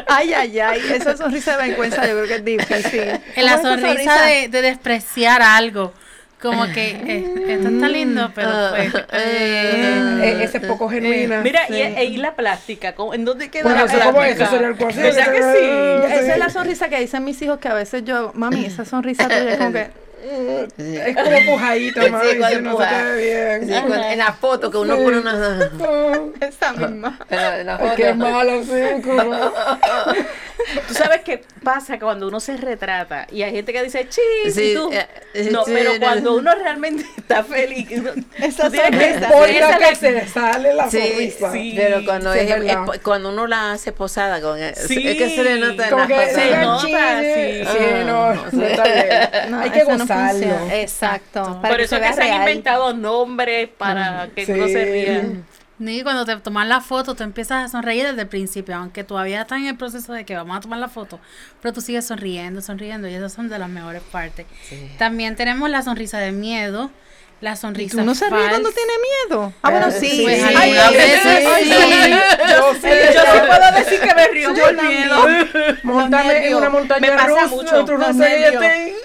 [0.08, 0.82] ay, ay, ay.
[0.94, 3.00] Esa sonrisa de vergüenza yo creo que es difícil.
[3.02, 5.94] en ¿Cómo la esa sonrisa de, de despreciar algo.
[6.41, 8.93] Como que eh, esto está lindo, pero pues.
[9.12, 11.41] eh, Eh, ese es poco genuina.
[11.41, 11.73] Mira, Sí.
[11.73, 14.43] y, e- y la plástica, ¿cómo- ¿en dónde queda Bueno, la eso como plástica?
[14.43, 14.99] eso sería el cuarto.
[15.02, 16.13] ¿Verdad que sí?
[16.23, 19.23] Esa es la sonrisa que dicen mis hijos que a veces yo, mami, esa sonrisa
[19.25, 19.88] tuya es como que...
[20.77, 25.19] Es como pujadita, Sí, mami, si no se te en la foto que uno pone
[25.19, 25.71] una...
[26.41, 27.19] Esa misma.
[27.29, 28.15] en la- la Ay, qué foto.
[28.17, 29.51] malo, sí, como-
[30.88, 34.71] Tú sabes qué pasa cuando uno se retrata y hay gente que dice chis Sí,
[34.71, 34.91] y tú.
[34.91, 35.99] eh, eh, No, sí, pero no.
[35.99, 39.29] cuando uno realmente está feliz, uno- Esa sonrisa.
[39.29, 41.51] Por esa que la- se le sale la Sí, sonrisa.
[41.53, 41.73] sí.
[41.77, 45.60] Pero cuando, es, es es cuando uno la hace posada con es que se le
[45.60, 46.82] nota en Como las que pasadas.
[46.82, 47.63] Se nota, sí.
[47.79, 49.51] sí, no, no está bien.
[49.51, 50.09] No, Hay que eso no gozarlo.
[50.15, 50.76] Funciona.
[50.76, 51.43] Exacto.
[51.62, 54.67] para Por que eso se es que vea se han inventado nombres para que uno
[54.67, 54.91] se Sí.
[54.91, 55.24] ría.
[55.82, 59.41] Y cuando te tomas la foto, tú empiezas a sonreír desde el principio, aunque todavía
[59.41, 61.22] estás en el proceso de que vamos a tomar la foto,
[61.62, 64.45] pero tú sigues sonriendo, sonriendo, y esas son de las mejores partes.
[64.98, 66.91] También tenemos la sonrisa de miedo,
[67.41, 68.91] la ¿Y sonrisa tú no se ríe cuando tiene
[69.30, 69.54] miedo?
[69.62, 70.21] Ah, bueno, sí.
[70.23, 70.43] Pues sí.
[70.56, 71.71] algunas Ay, veces ay, sí.
[71.73, 72.12] ay,
[72.49, 75.28] Yo sí, Yo sí puedo decir que me río Yo miedo.
[75.84, 77.86] Montame en una montaña Me pasa rusa, mucho.
[77.86, 78.58] tú no sé,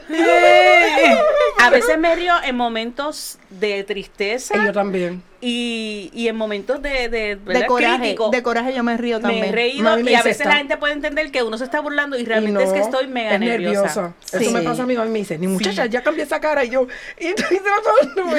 [1.62, 5.23] A veces me río en momentos de tristeza Y yo también.
[5.46, 7.66] Y, y en momentos de, de, De ¿verdad?
[7.66, 8.30] coraje, crítico.
[8.30, 9.44] de coraje yo me río me también.
[9.44, 10.48] he reído Mami me y a veces esta.
[10.48, 13.07] la gente puede entender que uno se está burlando y Y realmente es que estoy
[13.09, 14.14] mega es nerviosa.
[14.24, 14.48] Eso Sí.
[14.50, 16.64] me pasa a mí, mami me dice, ni muchacha, ya cambié esa cara.
[16.64, 16.87] Y yo,
[17.18, 18.37] y yo no puedo.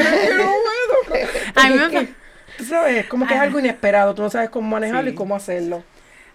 [1.55, 2.07] A mí me
[2.57, 5.83] tú sabes, como que es algo inesperado, tú no sabes cómo manejarlo y cómo hacerlo.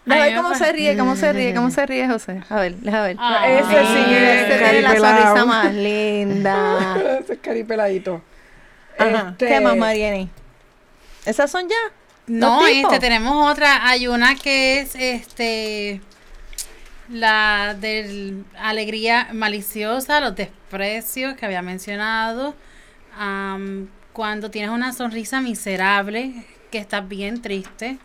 [0.09, 2.43] A A ver mí me cómo se ríe, cómo se ríe, cómo se ríe, José.
[2.49, 3.17] A ver, déjame ver.
[3.19, 3.49] Ah.
[3.49, 6.97] Ese sí Ese es tiene la sonrisa más linda.
[7.23, 8.23] Ese es caripeladito.
[8.99, 9.29] Ajá.
[9.33, 10.31] Este, ¿Qué más, Mariani?
[11.25, 11.77] ¿Esas son ya?
[12.27, 16.01] No, este tenemos otra, hay una que es este
[17.09, 22.55] la de alegría maliciosa, los desprecios que había mencionado,
[23.19, 27.99] am, cuando tienes una sonrisa miserable, que estás bien triste.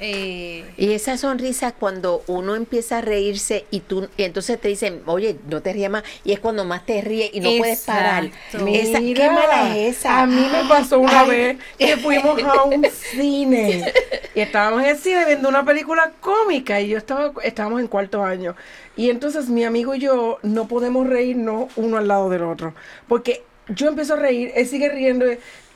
[0.00, 5.02] Eh, Y esa sonrisa cuando uno empieza a reírse y tú y entonces te dicen,
[5.06, 8.30] oye, no te rías más, y es cuando más te ríes y no puedes parar.
[8.64, 10.22] Esa, ¿Qué Mira, mala es esa?
[10.22, 11.26] A mí me pasó una Ay.
[11.26, 13.90] vez que fuimos a un cine
[14.34, 18.22] y estábamos en el cine viendo una película cómica y yo estaba, estábamos en cuarto
[18.24, 18.56] año.
[18.96, 22.74] Y entonces mi amigo y yo no podemos reírnos uno al lado del otro.
[23.08, 25.26] Porque yo empiezo a reír, él sigue riendo.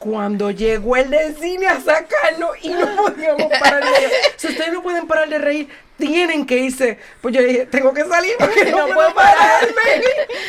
[0.05, 4.11] Cuando llegó el del cine a sacarnos y no podíamos parar de reír.
[4.37, 6.99] Si ustedes no pueden parar de reír, tienen que irse.
[7.21, 10.05] Pues yo dije, tengo que salir porque no puedo pararme.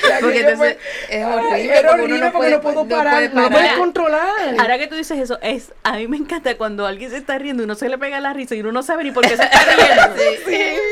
[0.22, 0.78] Porque entonces fue-
[1.10, 3.74] es horrible Era porque horrible no porque puede- no puedo no parar, puede no puedes
[3.74, 4.56] controlar.
[4.60, 7.64] Ahora que tú dices eso, es a mí me encanta cuando alguien se está riendo
[7.64, 9.44] y uno se le pega la risa y uno no sabe ni por qué se
[9.44, 10.16] está riendo.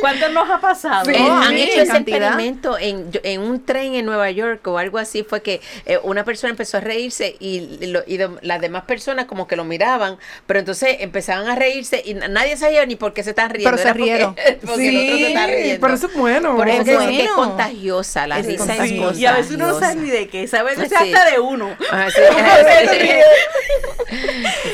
[0.01, 1.05] ¿Cuánto nos ha pasado?
[1.05, 1.13] Sí.
[1.17, 2.27] Oh, han sí, hecho ese cantidad.
[2.29, 5.23] experimento en, en un tren en Nueva York o algo así.
[5.23, 9.25] Fue que eh, una persona empezó a reírse y, lo- y de- las demás personas
[9.25, 13.13] como que lo miraban, pero entonces empezaban a reírse y na- nadie sabía ni por
[13.13, 13.69] qué se están riendo.
[13.69, 13.93] Pero se era
[14.61, 14.67] porque-.
[14.67, 15.81] Porque, el otro se está riendo.
[15.81, 16.55] pero eso es bueno.
[16.55, 19.19] Por eso Es que contagiosa, la Es risa contagiosa.
[19.19, 21.13] y a veces uno no sabe ni de qué, sabe que sea Sí.
[21.13, 21.75] hasta de uno.
[21.91, 22.21] Ah, sí.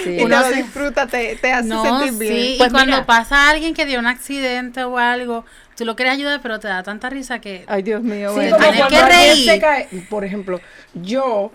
[0.04, 0.18] Sí.
[0.22, 2.54] Uno se- se disfruta, te, te hace no, sentir sí, bien.
[2.54, 3.06] y Pues cuando mira.
[3.06, 5.46] pasa alguien que dio un accidente o algo,
[5.80, 7.64] tú lo quieres ayudar, pero te da tanta risa que...
[7.68, 8.58] Ay, Dios mío, Sí, bueno.
[8.58, 9.50] como Tienes cuando que alguien reír.
[9.50, 10.62] se cae, por ejemplo,
[10.94, 11.52] yo,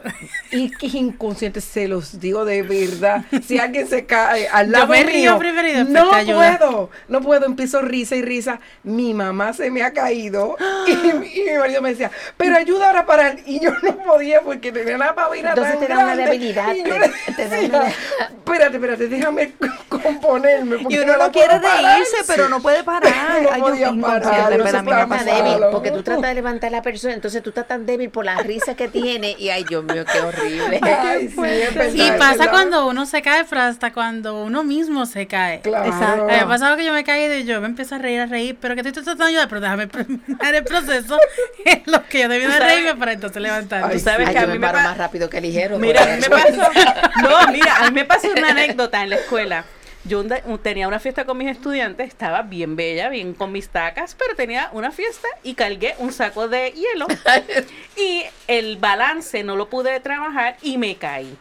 [0.51, 4.73] y que es inconsciente, se los digo de verdad, si alguien se cae al Yo
[4.73, 8.61] lado me río mío, primero y después no puedo, no puedo, empiezo risa y risa,
[8.83, 10.57] mi mamá se me ha caído,
[10.87, 13.97] y, mi- y mi marido me decía, pero ayuda ahora para, él", y yo no
[13.99, 17.09] podía porque tenía la pavina Entonces tan te da una debilidad, y yo te- le
[17.37, 17.89] te da decía, una-
[18.29, 19.53] espérate, espérate, déjame
[19.89, 21.95] componerme, porque Y uno la no quiere puedo parar".
[21.95, 23.13] reírse, pero no puede parar.
[23.45, 25.37] No Ay, yo podía soy parar, ha estaba pasado.
[25.45, 28.25] débil, porque tú tratas de levantar a la persona, entonces tú estás tan débil por
[28.25, 30.81] la risa que tiene y ay, Dios mío, qué horrible.
[30.83, 32.51] Ay, sí, es verdad, Y pasa verdad.
[32.51, 35.61] cuando uno se cae, pero hasta cuando uno mismo se cae.
[35.61, 35.87] Claro.
[35.87, 36.25] Exacto.
[36.27, 38.27] Me ha pasado que yo me he caído y yo me empiezo a reír, a
[38.27, 41.19] reír, pero que te estoy tratando de ayudar, pero déjame terminar el proceso
[41.65, 43.89] en lo que yo debí de reírme para entonces levantarme.
[43.93, 45.41] Ay, Tú sabes Ay, que a yo mí me me paro pa- más rápido que
[45.41, 45.79] ligero.
[45.79, 46.71] Mira, a por mí me pasó.
[47.23, 49.65] No, mira, a mí me pasó una anécdota en la escuela.
[50.07, 54.15] Yo un tenía una fiesta con mis estudiantes, estaba bien bella, bien con mis tacas,
[54.19, 57.07] pero tenía una fiesta y cargué un saco de hielo.
[57.97, 61.35] y el balance no lo pude trabajar y me caí.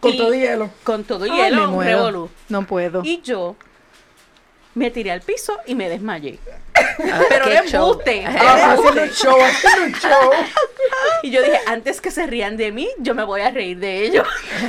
[0.00, 0.70] Con Y- todo hielo.
[0.84, 2.30] Con todo Ay, hielo, un revolú.
[2.48, 3.02] No puedo.
[3.04, 3.56] Y yo
[4.76, 6.38] me tiré al piso y me desmayé.
[6.74, 7.90] Ah, Pero show.
[7.92, 8.24] embuste.
[8.26, 10.30] Ah, haciendo un show, haciendo un show.
[11.22, 14.02] Y yo dije, antes que se rían de mí, yo me voy a reír de
[14.04, 14.28] ellos.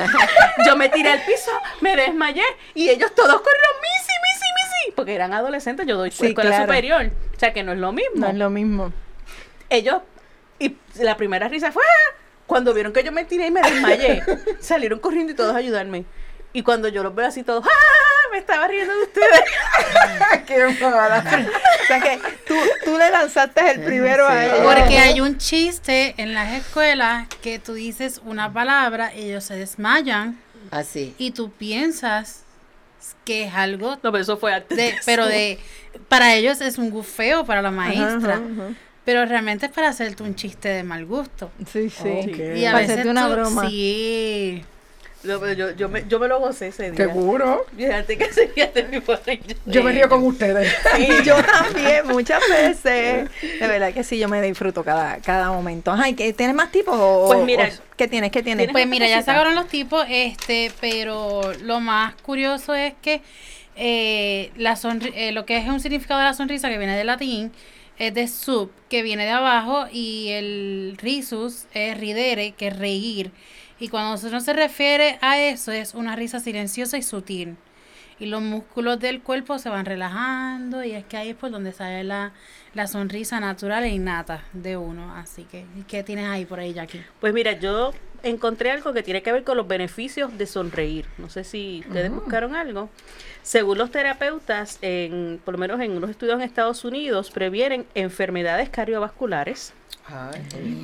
[0.65, 2.43] yo me tiré al piso, me desmayé
[2.73, 4.45] y ellos todos corrieron, Missy, Missy,
[4.85, 4.91] Missy.
[4.95, 6.63] Porque eran adolescentes, yo doy Sí, escuela claro.
[6.65, 7.11] superior.
[7.35, 8.15] O sea que no es lo mismo.
[8.15, 8.93] No es lo mismo.
[9.69, 10.01] Ellos,
[10.57, 12.15] y la primera risa fue, "Ah".
[12.47, 14.23] cuando vieron que yo me tiré y me desmayé,
[14.61, 16.05] salieron corriendo y todos a ayudarme.
[16.53, 18.16] Y cuando yo los veo así todos, ¡ah!
[18.31, 19.41] Me estaba riendo de ustedes.
[20.47, 21.23] Qué mala.
[21.83, 24.59] O sea que tú, tú le lanzaste el primero a ellos.
[24.63, 30.39] Porque hay un chiste en las escuelas que tú dices una palabra, ellos se desmayan
[30.71, 31.15] Así.
[31.17, 32.43] y tú piensas
[33.23, 34.77] que es algo No, pero eso fue antes.
[34.77, 34.99] de, eso.
[35.05, 35.59] pero de
[36.09, 38.73] para ellos es un gufeo para la maestra, Ajá, ajá.
[39.05, 41.51] pero realmente es para hacerte un chiste de mal gusto.
[41.71, 42.31] Sí, sí.
[42.55, 43.69] Y a Para veces hacerte una tú- broma.
[43.69, 44.63] Sí.
[45.27, 47.05] Pero yo, yo, me, yo me lo gocé ese día.
[47.05, 47.65] Seguro.
[47.75, 50.73] Fíjate que ese día de mi padre, Yo me río con ustedes.
[50.99, 53.29] Y yo también, muchas veces.
[53.41, 55.91] De verdad que sí, yo me disfruto cada, cada momento.
[55.91, 56.95] Ay, ¿que ¿tienes más tipos?
[56.97, 58.31] O, Pues mira, o- ¿qué tienes?
[58.31, 58.69] ¿Qué tienes?
[58.71, 63.21] Pues mira, ya sacaron los tipos, este, pero lo más curioso es que
[63.75, 67.07] eh, la sonri- eh, lo que es un significado de la sonrisa que viene del
[67.07, 67.51] latín
[67.99, 73.31] es de sub, que viene de abajo, y el risus es ridere, que es reír.
[73.79, 77.57] Y cuando uno se refiere a eso, es una risa silenciosa y sutil.
[78.19, 81.71] Y los músculos del cuerpo se van relajando, y es que ahí es por donde
[81.71, 82.31] sale la,
[82.73, 85.13] la sonrisa natural e innata de uno.
[85.15, 87.03] Así que, ¿qué tienes ahí por ahí, Jackie?
[87.19, 91.05] Pues mira, yo encontré algo que tiene que ver con los beneficios de sonreír.
[91.19, 92.89] No sé si ustedes buscaron algo.
[93.43, 98.69] Según los terapeutas, en, por lo menos en unos estudios en Estados Unidos, previenen enfermedades
[98.69, 99.73] cardiovasculares,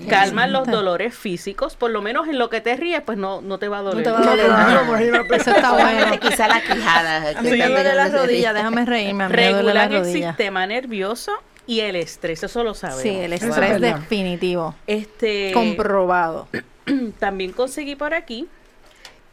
[0.09, 3.57] calman los dolores físicos, por lo menos en lo que te ríes, pues no, no
[3.57, 4.03] te va a No doler.
[4.03, 4.83] te va a doler nada.
[4.87, 5.35] imagínate.
[5.35, 6.19] Eso está bueno.
[6.19, 7.39] Quizá la quijada.
[7.39, 9.23] A mí me duele la rodilla, déjame reírme.
[9.25, 11.31] A mí me duele la Regulan el sistema nervioso
[11.65, 13.01] y el estrés, eso lo sabemos.
[13.03, 13.95] Sí, el estrés verdad.
[13.95, 14.75] definitivo.
[14.87, 16.47] Este, Comprobado.
[17.19, 18.47] también conseguí por aquí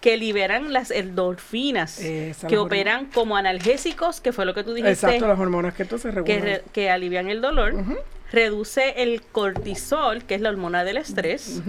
[0.00, 4.92] que liberan las endorfinas Esa, que operan como analgésicos, que fue lo que tú dijiste,
[4.92, 6.42] Exacto, las hormonas que entonces que, regulan.
[6.42, 7.74] re- que alivian el dolor,
[8.32, 11.62] reduce el cortisol, que es la hormona del estrés,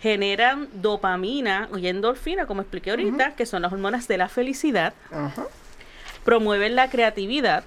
[0.00, 4.94] generan dopamina y endorfina, como expliqué ahorita, que son las hormonas de la felicidad,
[6.24, 7.64] promueven la creatividad,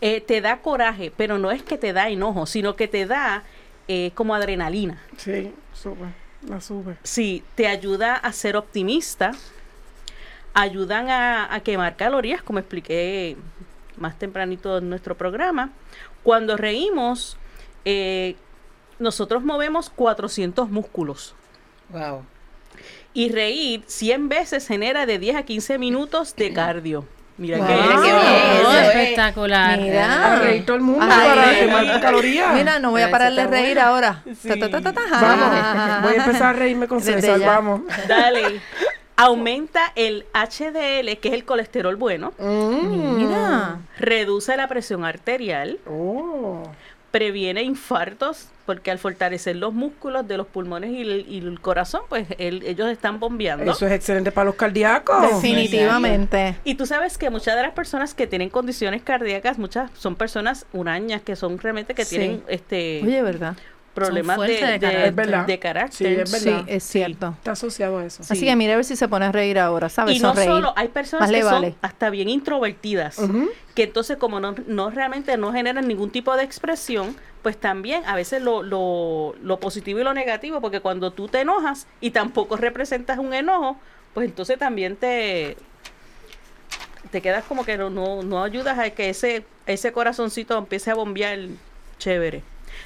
[0.00, 3.42] eh, te da coraje, pero no es que te da enojo, sino que te da
[3.88, 5.00] eh, como adrenalina.
[5.16, 6.08] Sí, sube.
[6.46, 6.96] La sube.
[7.02, 9.32] Sí, te ayuda a ser optimista,
[10.52, 13.36] ayudan a, a quemar calorías, como expliqué
[13.96, 15.70] más tempranito en nuestro programa.
[16.22, 17.36] Cuando reímos,
[17.84, 18.36] eh,
[18.98, 21.34] nosotros movemos 400 músculos.
[21.90, 22.24] Wow.
[23.12, 27.06] Y reír 100 veces genera de 10 a 15 minutos de cardio.
[27.36, 27.66] Mira Wow.
[27.66, 29.80] que es- espectacular.
[29.80, 30.34] Mira.
[30.34, 32.54] A reír todo el mundo Ay, para quemar calorías.
[32.54, 34.22] Mira, no voy a parar de reír ahora.
[34.40, 34.48] Sí.
[34.48, 37.80] Ta, ta, ta, ta, ta, ja, Vamos, voy a empezar a reírme con César, vamos.
[38.06, 38.60] Dale.
[39.16, 42.32] Aumenta el HDL, que es el colesterol bueno.
[42.38, 43.16] Mm.
[43.16, 43.78] Mira.
[43.98, 45.78] Reduce la presión arterial.
[45.88, 46.62] Oh.
[47.10, 52.00] previene infartos porque al fortalecer los músculos de los pulmones y el, y el corazón,
[52.08, 53.70] pues el- ellos están bombeando.
[53.70, 55.22] Eso es excelente para los cardíacos.
[55.22, 56.56] Definitivamente.
[56.64, 60.66] Y tú sabes que muchas de las personas que tienen condiciones cardíacas, muchas son personas
[60.72, 62.16] hurañas que son realmente que Sí.
[62.18, 63.54] tienen este Oye, ¿verdad?
[63.94, 64.46] Problemas de,
[64.78, 64.78] de
[65.46, 66.08] de- carácter.
[66.16, 66.26] De.
[66.26, 66.62] Sí, es verdad.
[66.66, 67.34] Sí, es cierto.
[67.38, 68.22] Está asociado a eso.
[68.22, 68.46] Así Sí.
[68.46, 70.16] que mire a ver si se pone a reír ahora, ¿sabes?
[70.16, 70.50] Y no Sonreír.
[70.50, 71.74] solo, hay personas Más le que son vale.
[71.82, 73.18] hasta bien introvertidas,
[73.74, 78.14] que entonces como no, no realmente no generan ningún tipo de expresión, pues también a
[78.16, 82.56] veces lo, lo, lo positivo y lo negativo, porque cuando tú te enojas y tampoco
[82.56, 83.76] representas un enojo,
[84.14, 85.56] pues entonces también te
[87.10, 90.94] te quedas como que no, no, no ayudas a que ese, ese corazoncito empiece a
[90.94, 91.38] bombear
[91.98, 92.42] chévere.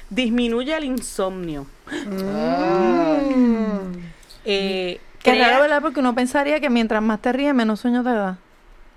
[0.09, 1.65] Disminuye el insomnio.
[4.45, 5.81] Eh, Qué crea- raro, ¿verdad?
[5.81, 8.37] Porque uno pensaría que mientras más te ríes, menos sueño te da.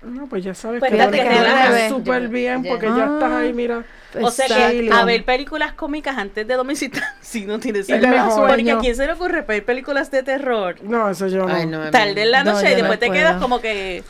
[0.01, 3.85] No, pues ya sabes Pues que te súper bien porque ya estás ahí, mira.
[4.21, 7.97] O sea que a ver películas cómicas antes de dormir si, si no tienes te
[7.99, 11.53] da Porque a quién se le ocurre ver películas de terror No, eso yo no.
[11.55, 13.19] Ay, no, tarde en la No, noche y después no te puedo.
[13.19, 14.03] quedas como que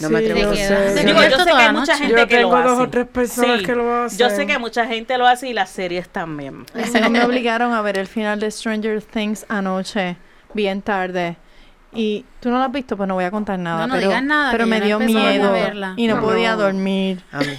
[0.00, 0.40] No me Sí, atrevo.
[0.40, 0.92] yo Te quedas.
[0.92, 0.98] sé.
[0.98, 2.82] Se digo yo sé que hay mucha gente Yo que lo tengo dos hace.
[2.82, 4.18] o tres personas Sí, que lo hacen.
[4.18, 7.72] yo sé que mucha gente lo hace y las series también Ese no me obligaron
[7.72, 10.16] a ver el final de Stranger Things anoche,
[10.54, 11.36] bien tarde.
[11.92, 13.82] Y tú no lo has visto, pues no voy a contar nada.
[13.82, 15.54] No, no pero, digas nada, Pero me dio a miedo
[15.96, 17.22] y no, No, podía dormir.
[17.32, 17.58] A mí.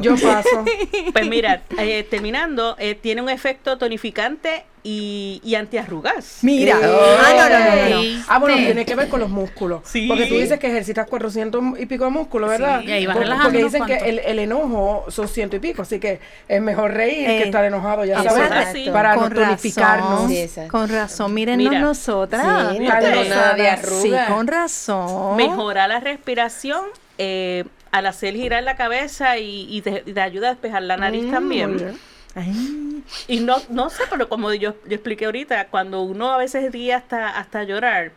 [0.00, 0.64] Yo paso.
[1.12, 6.76] pues mira eh, terminando eh, tiene un efecto tonificante y, y antiarrugas Mira.
[6.82, 8.00] Eh, Ah, no, no, no, no.
[8.02, 8.24] ¿Viste?
[8.28, 9.82] Ah, bueno, tiene que ver con los músculos.
[9.84, 10.08] Sí.
[10.08, 12.80] Porque tú dices que ejercitas 400 y pico de músculos, ¿verdad?
[12.80, 15.60] Sí, y ahí vas Por- relajando Porque dicen que el, el enojo son ciento y
[15.60, 18.88] pico, así que es mejor reír Eh, que estar enojado, ya sabes.
[18.90, 20.10] Para con no tonificarnos.
[20.14, 20.72] razón, Sí, exacto.
[20.72, 21.80] con razón, mírennos Mira.
[21.80, 22.42] nosotras.
[22.72, 24.02] Sí, no Dale, tengo nada de Rosana.
[24.02, 24.28] Sí, arrugas.
[24.30, 25.36] con razón.
[25.36, 26.84] mejora la respiración
[27.18, 30.96] eh, al hacer girar la cabeza y, y te, y te ayuda a despejar la
[30.96, 31.98] nariz Mm, también.
[32.34, 36.72] Ay, Y no, no sé, pero como yo, yo expliqué ahorita, cuando uno a veces
[36.72, 38.12] ríe hasta, hasta llorar,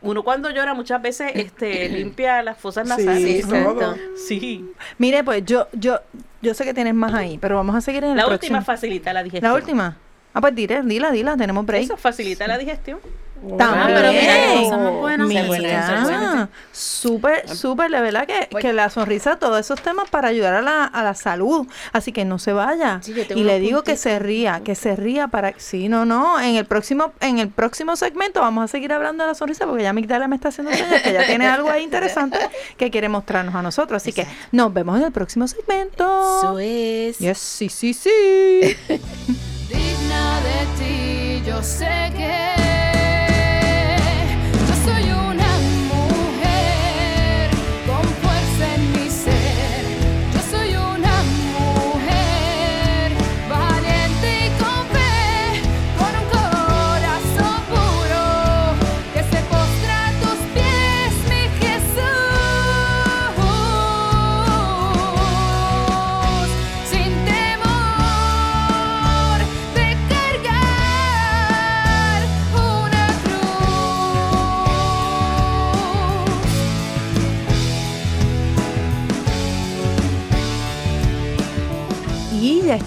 [0.00, 3.46] uno cuando llora muchas veces este, limpia las fosas Sí, nasales.
[3.46, 3.96] todo.
[4.26, 4.64] Sí.
[4.96, 6.00] Mire, pues yo, yo,
[6.40, 8.56] yo sé que tienes más ahí, pero vamos a seguir en el La próximo.
[8.58, 9.52] última facilita la digestión.
[9.52, 9.96] La última.
[10.32, 11.82] Ah, pues dile, dila, dila, tenemos break.
[11.84, 13.00] Eso facilita la digestión.
[13.40, 14.12] Pero.
[14.12, 15.58] Se puede, se puede.
[15.58, 20.62] Mira, súper, súper, de verdad que, que la sonrisa, todos esos temas para ayudar a
[20.62, 21.66] la, a la salud.
[21.92, 23.00] Así que no se vaya.
[23.02, 25.54] Sí, y le digo que se ría, que se ría para...
[25.56, 26.40] Sí, no, no.
[26.40, 29.82] En el próximo en el próximo segmento vamos a seguir hablando de la sonrisa porque
[29.82, 32.38] ya Migdalia me está haciendo señas que ya tiene algo ahí interesante
[32.76, 34.02] que quiere mostrarnos a nosotros.
[34.02, 36.04] Así que nos vemos en el próximo segmento.
[36.38, 37.18] Eso es.
[37.18, 38.10] Yes, sí, sí, sí.
[39.68, 42.77] digna de ti, yo sé que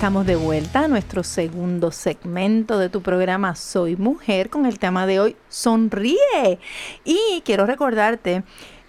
[0.02, 5.06] estamos de vuelta a nuestro segundo segmento de tu programa Soy Mujer con el tema
[5.06, 6.58] de hoy, Sonríe.
[7.06, 8.42] Y quiero recordarte,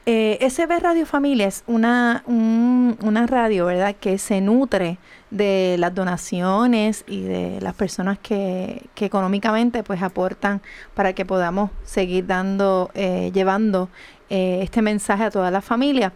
[0.06, 4.96] eh, SB Radio Familia es una, un- una radio, ¿verdad?, que se nutre
[5.30, 10.62] de las donaciones y de las personas que, que económicamente pues aportan
[10.94, 13.90] para que podamos seguir dando, eh, llevando
[14.30, 16.14] eh, este mensaje a toda la familia.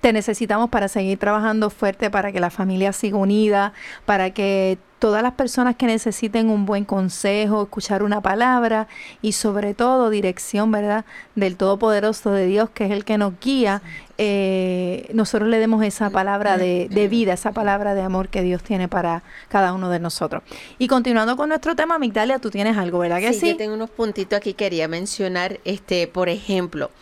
[0.00, 3.72] Te necesitamos para seguir trabajando fuerte, para que la familia siga unida,
[4.06, 8.86] para que todas las personas que necesiten un buen consejo, escuchar una palabra
[9.20, 11.04] y sobre todo dirección, ¿verdad?
[11.34, 13.82] Del Todopoderoso de Dios, que es el que nos guía,
[14.16, 18.62] eh, nosotros le demos esa palabra de, de vida, esa palabra de amor que Dios
[18.62, 20.44] tiene para cada uno de nosotros.
[20.78, 23.48] Y continuando con nuestro tema, Migdalia, tú tienes algo, ¿verdad que Sí, sí?
[23.48, 26.92] yo tengo unos puntitos aquí quería mencionar, este, por ejemplo,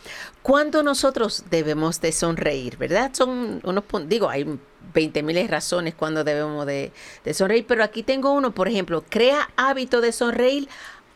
[0.41, 3.11] cuando nosotros debemos de sonreír, ¿verdad?
[3.13, 4.57] Son unos puntos, digo, hay
[4.93, 6.91] 20 mil razones cuando debemos de,
[7.23, 10.67] de sonreír, pero aquí tengo uno, por ejemplo, crea hábito de sonreír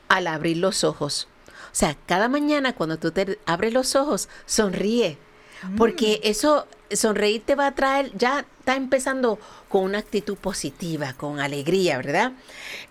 [0.08, 1.28] al abrir los ojos.
[1.48, 5.18] O sea, cada mañana cuando tú te abres los ojos, sonríe.
[5.78, 11.40] Porque eso, sonreír te va a traer, ya está empezando con una actitud positiva, con
[11.40, 12.34] alegría, ¿verdad?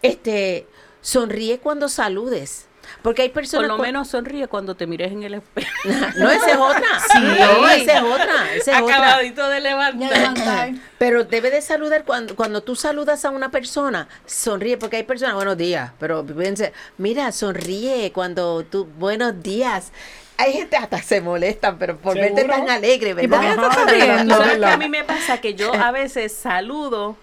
[0.03, 0.67] Este,
[1.01, 2.67] sonríe cuando saludes.
[3.03, 3.69] Porque hay Por personas.
[3.69, 5.69] lo cu- menos sonríe cuando te mires en el espejo.
[6.17, 6.83] No, esa es otra.
[7.39, 8.55] No, esa es otra.
[8.55, 8.97] Esa es otra.
[8.97, 10.71] Acabadito de levantar.
[10.99, 15.35] Pero debe de saludar cuando, cuando tú saludas a una persona, sonríe, porque hay personas,
[15.35, 19.93] buenos días, pero piense, mira, sonríe cuando tú, buenos días.
[20.39, 23.51] Hay gente hasta se molestan, pero por verte tan alegre, ¿Y por qué ¿verdad?
[23.71, 24.37] estás sonriendo?
[24.37, 25.41] ¿Sabes qué a mí me pasa?
[25.41, 27.17] Que yo a veces saludo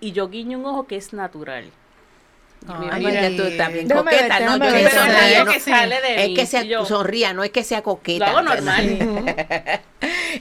[0.00, 1.70] y yo guiño un ojo que es natural.
[2.68, 4.72] Ay, mira, tú también Déjame coqueta, ver, no, yo ver.
[4.74, 5.52] que Pero sonríe, no no.
[5.52, 8.30] que sale de Es mí, que sea yo- sonría, no es que sea coqueta.
[8.32, 8.98] Lo hago normal.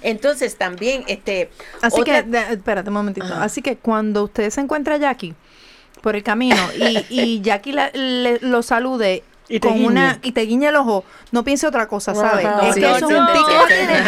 [0.03, 1.49] Entonces también, este,
[1.81, 3.25] Así otra- que, de- espérate un momentito.
[3.25, 3.43] Ajá.
[3.43, 5.33] Así que cuando usted se encuentra a Jackie
[6.01, 9.87] por el camino y, y Jackie la- le- lo salude Y te con guiñe.
[9.87, 12.45] una y te guiñe el ojo, no piense otra cosa, ¿sabes?
[12.45, 12.67] Ajá.
[12.67, 14.03] es Sí, que eso es un tiene.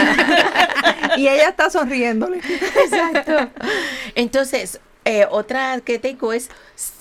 [1.17, 2.37] y ella está sonriéndole.
[2.37, 3.49] Exacto.
[4.15, 6.49] Entonces, eh, otra que tengo es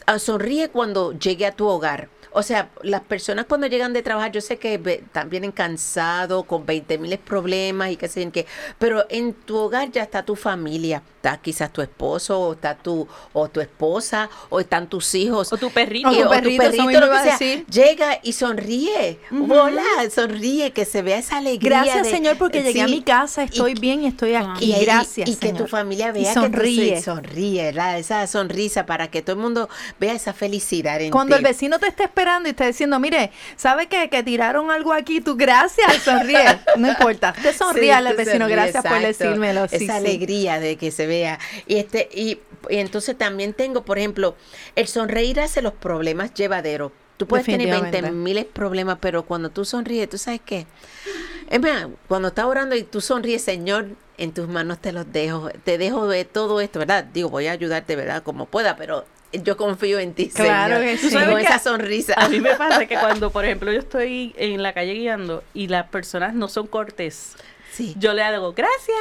[0.06, 2.08] ah, sonríe cuando llegue a tu hogar.
[2.32, 4.78] O sea, las personas cuando llegan de trabajar, yo sé que
[5.26, 8.46] vienen cansados, con 20 mil problemas y qué sé yo qué,
[8.78, 13.06] pero en tu hogar ya está tu familia, está quizás tu esposo, o está tu,
[13.34, 15.52] o tu esposa, o están tus hijos.
[15.52, 16.08] O tu perrito.
[16.08, 17.66] O Y- tu perrito, eso mismo lo iba que a sea, decir.
[17.66, 19.18] llega y sonríe.
[19.50, 19.82] Hola,
[20.14, 21.82] sonríe, que se vea esa alegría.
[21.82, 24.72] Gracias, de- Señor, porque llegué a mi casa, estoy Y- bien y estoy aquí.
[24.72, 25.62] y, y- Gracias, y que Señor.
[25.64, 27.02] tu familia Y vea que tú sonríe.
[27.02, 27.98] sonríe, ¿verdad?
[27.98, 31.42] Esa sonrisa para que todo el mundo vea esa felicidad en Cuando ti.
[31.42, 34.08] el vecino te está esperando y está diciendo, mire, ¿sabe qué?
[34.08, 36.58] Que tiraron algo aquí, tú gracias, sonríe.
[36.78, 39.68] No importa, te sonríe Sí, al vecino, sonríe, gracias por decírmelo.
[39.68, 41.38] Sí, Esa alegría de que se vea.
[41.66, 42.38] Y este y,
[42.70, 44.36] y entonces también tengo, por ejemplo,
[44.76, 46.92] el sonreír hace los problemas llevaderos.
[47.18, 48.16] Tú puedes tener 20 Definitivamente.
[48.16, 50.66] miles problemas, pero cuando tú sonríes, ¿tú sabes qué?
[51.50, 55.50] Es más, cuando estás orando y tú sonríes, Señor, en tus manos te los dejo.
[55.64, 57.04] Te dejo de todo esto, ¿verdad?
[57.04, 58.22] Digo, voy a ayudarte, ¿verdad?
[58.22, 60.90] Como pueda, pero yo confío en ti, Claro Señor.
[60.92, 61.10] que sí.
[61.12, 62.14] Con ¿Sabes esa sonrisa.
[62.16, 65.68] A mí me pasa que cuando, por ejemplo, yo estoy en la calle guiando y
[65.68, 67.34] las personas no son cortés,
[67.72, 67.94] Sí.
[67.98, 68.98] yo le hago gracias.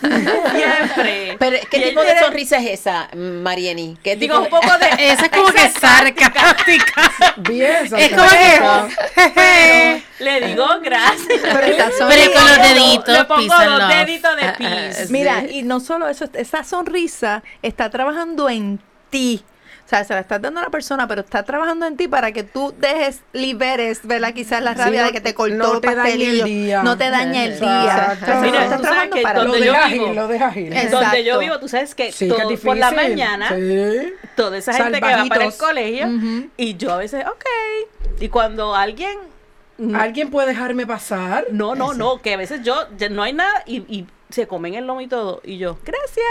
[0.52, 1.36] Siempre.
[1.38, 3.96] Pero, ¿qué Y tipo de sonrisa es esa, Marieni?
[4.02, 4.86] ¿Qué Digo, tipo un poco de.
[5.12, 7.12] Esa es como que sarcástica.
[7.38, 8.58] Bien, Es como que.
[8.58, 10.00] sarcástica.
[10.18, 11.40] Le digo gracias.
[11.42, 15.06] Pero con los deditos, Le pongo los deditos de peace.
[15.10, 19.42] Mira, y no solo eso, esa sonrisa está trabajando en ti.
[19.92, 22.32] O sea, se la estás dando a la persona, pero está trabajando en ti para
[22.32, 24.32] que tú dejes, liberes, ¿verdad?
[24.32, 26.44] Quizás la Sí, rabia no- de que te cortó no el te dañe el pastelillo.
[26.46, 26.82] día.
[26.82, 27.80] No te daña el día.
[27.82, 30.72] Mira, estás tú sabes trabajando que para Lo donde yo vivo- ágil, lo de ágil.
[30.72, 30.98] Exacto.
[31.00, 34.14] Donde yo vivo, tú sabes que, Sí, todo- que por la mañana, Sí.
[34.34, 36.08] toda esa gente que va para el colegio,
[36.56, 37.44] y yo a veces, ok.
[38.20, 39.18] Y cuando alguien.
[39.94, 41.44] ¿Alguien puede dejarme pasar?
[41.50, 44.86] No, no, no, que a veces yo, no hay nada y, y se comen el
[44.86, 45.40] lomo y todo.
[45.44, 46.26] Y yo, gracias.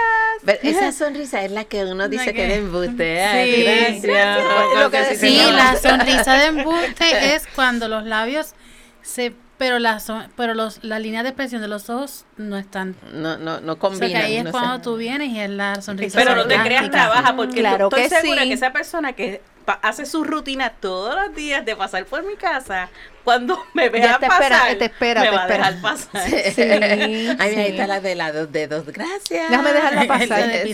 [0.46, 3.22] Pero esa sonrisa es la que uno dice No, que de embuste.
[3.22, 4.02] Ay, Sí.
[4.08, 4.40] gracias.
[4.80, 8.54] Lo que Porque Sí, decía- la sonrisa de embuste es cuando los labios
[9.02, 9.34] se.
[9.58, 12.96] Pero, la son- pero los, la línea de expresión de los ojos no están.
[13.14, 14.22] No, no, no O sea, que combinan.
[14.24, 14.52] ahí es no sé.
[14.58, 16.18] cuando tú vienes y es la sonrisa.
[16.18, 18.48] Pero no te creas, trabaja, porque Claro estoy que segura sí.
[18.48, 19.44] que esa persona que
[19.82, 22.90] hace su rutina todos los días de pasar por mi casa,
[23.24, 25.66] cuando me vea te espera, pasar, te espera, me te va espera.
[25.68, 26.30] a dejar pasar.
[26.30, 27.60] Sí, Ay, mira, sí.
[27.60, 28.86] ahí está la de la dos dedos.
[28.88, 29.50] Gracias.
[29.50, 30.48] Déjame dejarla pasar.
[30.48, 30.74] Déjame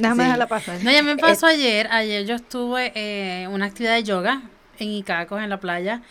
[0.00, 0.82] dejarla pasar.
[0.82, 1.88] No, ya me pasó ayer.
[1.90, 4.42] Ayer yo estuve eh, una actividad de yoga
[4.78, 6.02] en Icacos, en la playa.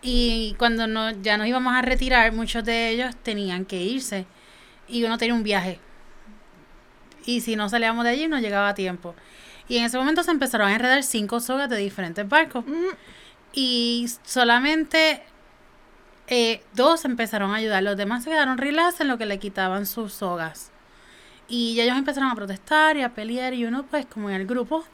[0.00, 4.26] Y cuando no, ya nos íbamos a retirar, muchos de ellos tenían que irse.
[4.88, 5.78] Y uno tenía un viaje.
[7.24, 9.14] Y si no salíamos de allí, no llegaba a tiempo.
[9.68, 12.64] Y en ese momento se empezaron a enredar cinco sogas de diferentes barcos.
[13.52, 15.22] Y solamente
[16.28, 17.82] eh, dos empezaron a ayudar.
[17.82, 20.70] Los demás se quedaron relax en lo que le quitaban sus sogas.
[21.48, 23.54] Y ellos empezaron a protestar y a pelear.
[23.54, 24.84] Y uno, pues, como en el grupo,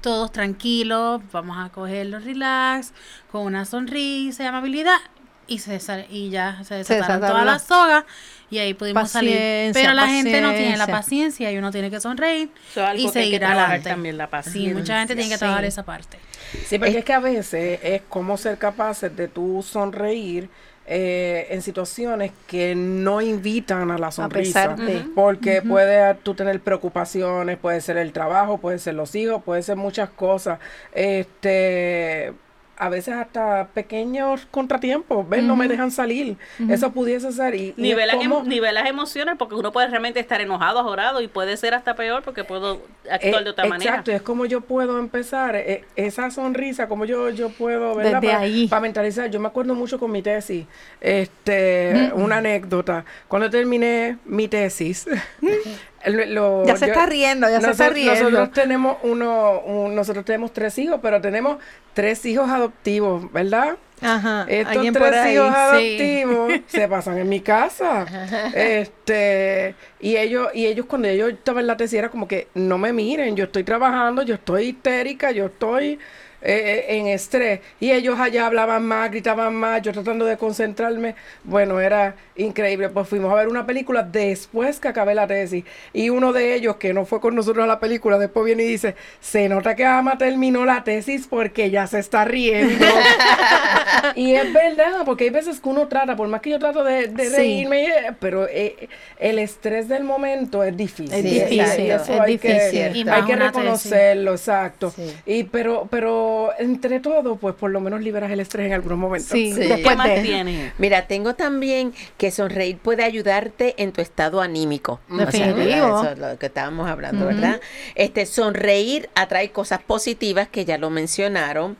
[0.00, 2.92] todos tranquilos, vamos a cogerlo relax,
[3.30, 4.98] con una sonrisa y amabilidad.
[5.46, 5.78] Y, se,
[6.10, 8.04] y ya se desataron desataron todas las sogas
[8.50, 9.32] y ahí pudimos salir.
[9.36, 11.50] Paciencia, Pero la gente no tiene la paciencia.
[11.52, 13.90] y uno tiene que sonreír es algo y que hay que seguir trabajar adelante.
[13.90, 14.74] también, la Sí, paciencia.
[14.74, 15.38] mucha gente tiene que Sí.
[15.40, 16.18] trabajar esa parte.
[16.66, 20.48] Sí, porque es que a veces es como ser capaces de tú sonreír
[20.86, 24.74] eh, en situaciones que no invitan a la sonrisa.
[24.74, 25.00] pesar de.
[25.14, 29.76] Porque puede tú tener preocupaciones, puede ser el trabajo, puede ser los hijos, puede ser
[29.76, 30.58] muchas cosas.
[30.92, 32.34] Este
[32.76, 35.42] a veces hasta pequeños contratiempos, ¿ves?
[35.42, 36.36] No me dejan salir.
[36.68, 37.54] Eso pudiese ser.
[37.54, 41.20] Y, y es Nivelas, como- em- nivelas emociones porque uno puede realmente estar enojado, ajorado
[41.20, 43.90] y puede ser hasta peor porque puedo actuar Eh, de otra manera.
[43.92, 48.20] Exacto, es como yo puedo empezar, eh, esa sonrisa, como yo, yo puedo, ¿verdad?
[48.20, 48.68] Desde para, ahí.
[48.68, 49.30] para mentalizar.
[49.30, 50.66] Yo me acuerdo mucho con mi tesis,
[51.00, 53.04] este, una anécdota.
[53.28, 55.06] Cuando terminé mi tesis,
[56.06, 58.14] lo- Ya se yo- está riendo, ya se está riendo.
[58.14, 61.58] Nosotros tenemos uno, un- nosotros tenemos tres hijos, pero tenemos
[61.94, 63.76] tres hijos adoptivos, ¿verdad?
[64.02, 64.44] Ajá.
[64.48, 65.54] Estos tres hijos sí.
[65.54, 68.04] adoptivos se pasan en mi casa.
[68.54, 72.76] Este, y ellos, y ellos cuando ellos estaban en la tesis era como que no
[72.78, 75.98] me miren, yo estoy trabajando, yo estoy histérica, yo estoy
[76.44, 77.60] eh, en estrés.
[77.80, 81.14] Y ellos allá hablaban más, gritaban más, yo tratando de concentrarme.
[81.42, 82.88] Bueno, era increíble.
[82.90, 85.64] Pues fuimos a ver una película después que acabé la tesis.
[85.92, 88.66] Y uno de ellos, que no fue con nosotros a la película, después viene y
[88.68, 92.84] dice, se nota que Ama terminó la tesis porque ya se está riendo.
[94.14, 97.08] y es verdad, porque hay veces que uno trata, por más que yo trato de,
[97.08, 97.36] de Sí.
[97.36, 97.90] reírme, eh,
[98.20, 98.88] pero eh,
[99.18, 101.12] el estrés del momento es difícil.
[101.14, 102.96] Es difícil, y eso es hay que- difícil.
[102.96, 103.54] Y hay más que una tesis.
[103.62, 104.90] reconocerlo, exacto.
[104.94, 105.14] Sí.
[105.26, 109.30] Y pero, pero entre todo, pues por lo menos liberas el estrés en algunos momentos.
[109.30, 109.60] Sí, Sí.
[109.60, 110.70] ¿Qué después más de.
[110.78, 115.00] Mira, tengo también que sonreír puede ayudarte en tu estado anímico.
[115.10, 115.56] O sea, Definitivo.
[115.56, 116.00] ¿verdad?
[116.02, 117.60] Eso es lo que estábamos hablando, ¿verdad?
[117.94, 121.76] Este, sonreír atrae cosas positivas que ya lo mencionaron.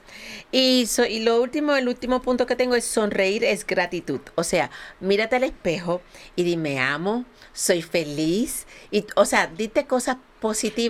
[0.52, 4.20] Y, so- y lo último, el último punto que tengo es sonreír es gratitud.
[4.36, 6.00] O sea, mírate al espejo
[6.36, 8.66] y dime amo, soy feliz.
[8.90, 10.33] Y, o sea, dite cosas positivas.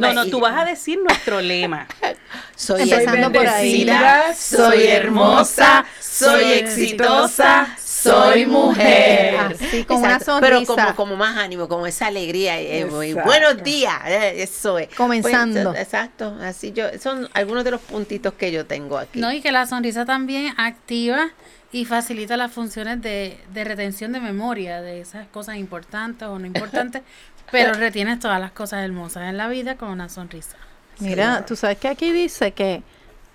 [0.01, 1.87] No, no, y- tú vas a decir nuestro lema.
[2.57, 3.85] Soy Empezando por ahí.
[3.85, 9.37] bendecida, soy hermosa, soy exitosa, soy mujer.
[9.37, 10.75] Así, con una Exacto, Pero sonrisa.
[10.85, 12.61] como, como más ánimo, como esa alegría.
[12.61, 12.85] eh,
[13.25, 14.89] buenos días, eh, eso es.
[14.95, 15.71] Comenzando.
[15.73, 19.19] Pues, exacto, así yo, son algunos de los puntitos que yo tengo aquí.
[19.21, 21.31] No, y que la sonrisa también activa
[21.73, 26.47] y facilita las funciones de, de retención de memoria de esas cosas importantes o no
[26.47, 27.03] importantes,
[27.51, 30.57] pero retienes todas las cosas hermosas en la vida con una sonrisa.
[31.01, 32.83] Mira, tú sabes que aquí dice que,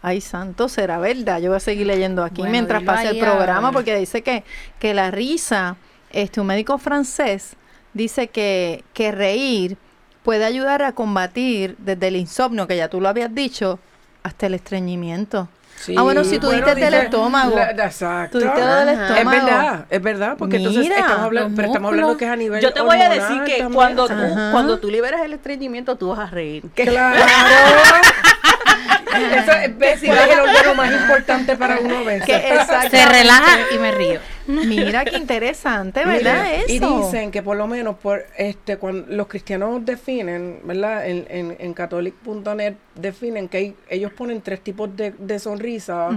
[0.02, 1.40] ay santo, será verdad.
[1.40, 4.44] Yo voy a seguir leyendo aquí Bueno, mientras pase el programa porque dice que,
[4.80, 5.76] que la risa,
[6.12, 7.56] este, un médico francés
[7.94, 9.78] dice que, que reír
[10.24, 13.80] puede ayudar a combatir desde el insomnio, que ya tú lo habías dicho,
[14.24, 15.50] hasta el estreñimiento.
[15.80, 17.56] Sí, Ah, bueno, si tú bueno, dice- estómago.
[17.56, 18.38] la- exacto.
[18.38, 19.16] Del estómago.
[19.18, 22.62] Es verdad, es verdad, porque entonces estamos hablando, pero estamos hablando que es a nivel
[22.62, 24.14] Yo te voy a decir que cuando tú,
[24.52, 26.64] cuando tú liberas el estreñimiento, tú vas a reír.
[26.76, 27.20] Claro.
[29.40, 32.24] Eso es, ¿cuál es el órgano más importante para uno ver.
[32.90, 34.20] Se relaja y me río.
[34.48, 36.54] Mira qué interesante, ¿verdad?
[36.56, 36.66] Eso.
[36.70, 41.08] Y dicen que por lo menos por este cuando los cristianos definen, ¿verdad?
[41.08, 46.10] En, en, en catholic.net definen que hay- ellos ponen tres tipos de, de sonrisa,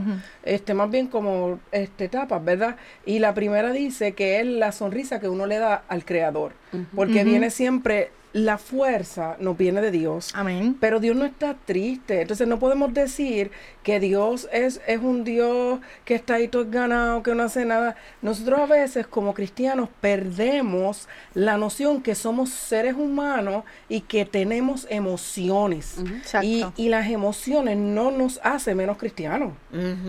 [0.43, 2.77] este más bien como este etapas, ¿verdad?
[3.05, 6.53] Y la primera dice que es la sonrisa que uno le da al creador,
[6.95, 10.31] porque viene siempre la fuerza nos viene de Dios.
[10.35, 10.77] Amén.
[10.81, 12.23] Pero Dios no está triste.
[12.23, 13.51] Entonces no podemos decir
[13.83, 17.97] que Dios es, es un Dios que está ahí todo ganado, que no hace nada.
[18.23, 24.87] Nosotros a veces como cristianos perdemos la noción que somos seres humanos y que tenemos
[24.89, 25.99] emociones.
[25.99, 26.47] Exacto.
[26.47, 29.53] Y, y las emociones no nos hacen menos cristianos.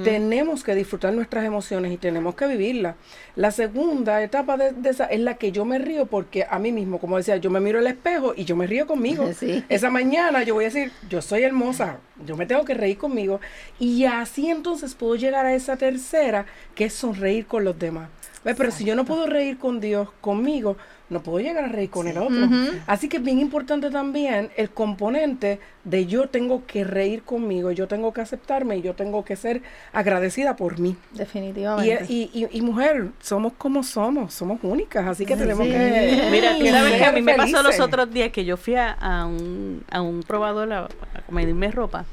[0.04, 2.96] Tenemos que disfrutar nuestras emociones y tenemos que vivirlas.
[3.36, 6.72] La segunda etapa de, de esa es la que yo me río porque a mí
[6.72, 9.30] mismo, como decía, yo me miro al espejo y yo me río conmigo.
[9.40, 9.64] Sí.
[9.68, 13.40] Esa mañana yo voy a decir, yo soy hermosa, yo me tengo que reír conmigo.
[13.80, 16.46] Y así entonces puedo llegar a esa tercera,
[16.76, 18.10] que es sonreír con los demás.
[18.44, 18.56] ¿Ves?
[18.58, 20.78] Pero si yo no puedo reír con Dios, conmigo,
[21.14, 22.48] no puedo llegar a reír con el otro.
[22.88, 27.88] Así que es bien importante también el componente de yo tengo que reír conmigo, yo
[27.88, 29.62] tengo que aceptarme y yo tengo que ser
[29.94, 30.96] agradecida por mí.
[31.14, 32.06] Y, Definitivamente.
[32.10, 35.72] y, y, y mujer, somos como somos, somos únicas, así que tenemos Sí.
[35.72, 36.28] que...
[36.32, 38.92] Mira, tú sabes que a mí me pasó los otros días que yo fui a,
[38.92, 42.06] a un, a un probador a, a medirme ropa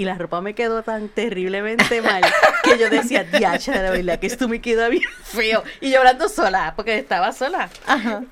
[0.00, 2.22] y la ropa me quedó tan terriblemente mal
[2.64, 5.62] que yo decía, diacha, la verdad que esto me queda bien feo.
[5.82, 7.68] Y yo hablando sola, porque estaba sola.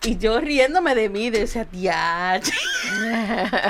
[0.02, 2.54] Y yo riéndome de mí, decía, diacha.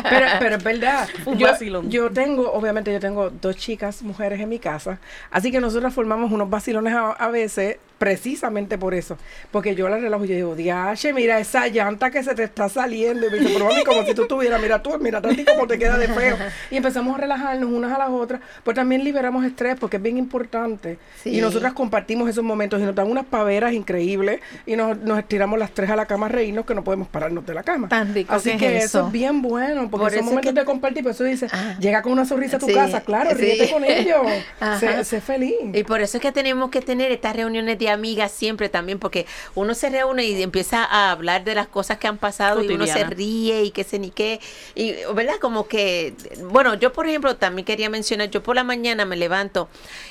[0.09, 1.09] Pero, pero es verdad.
[1.27, 1.49] Un yo,
[1.89, 5.01] yo tengo, obviamente, yo tengo dos chicas, mujeres en mi casa.
[5.33, 9.19] Así que nosotras formamos unos vacilones a, a veces, precisamente por eso.
[9.51, 12.69] Porque yo la relajo y yo digo, diache, mira esa llanta que se te está
[12.69, 13.27] saliendo.
[13.27, 15.67] Y me dice, pero mami, como si tú tuvieras, mira tú, mira a ti cómo
[15.67, 16.37] te queda de feo.
[16.71, 18.41] Y empezamos a relajarnos unas a las otras.
[18.65, 20.99] Pues también liberamos estrés porque es bien importante.
[21.23, 21.31] Sí.
[21.37, 24.41] Y nosotras compartimos esos momentos y nos dan unas paveras increíbles.
[24.67, 27.45] Y nos, nos estiramos las tres a la cama a reírnos que no podemos pararnos
[27.47, 27.89] de la cama.
[27.89, 30.25] Tan rico Así que que, es eso es bien bueno, porque Por son eso es
[30.27, 31.77] momentos que- de compartir, por eso dice, Ah.
[31.81, 33.37] llega con una sonrisa a tu Sí, casa, claro, sí.
[33.37, 34.21] ríete con ellos,
[34.81, 35.55] sé, sé feliz.
[35.73, 39.27] Y por eso es que tenemos que tener estas reuniones de amigas siempre también, porque
[39.55, 42.87] uno se reúne y empieza a hablar de las cosas que han pasado y uno
[42.87, 44.41] se ríe y qué sé ni qué.
[44.75, 45.37] Y, ¿verdad?
[45.41, 46.15] Como que,
[46.45, 49.69] bueno, yo por ejemplo también quería mencionar, yo por la mañana me levanto,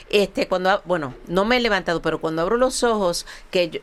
[0.09, 3.79] este, cuando, bueno, no me he levantado, pero cuando abro los ojos, que yo,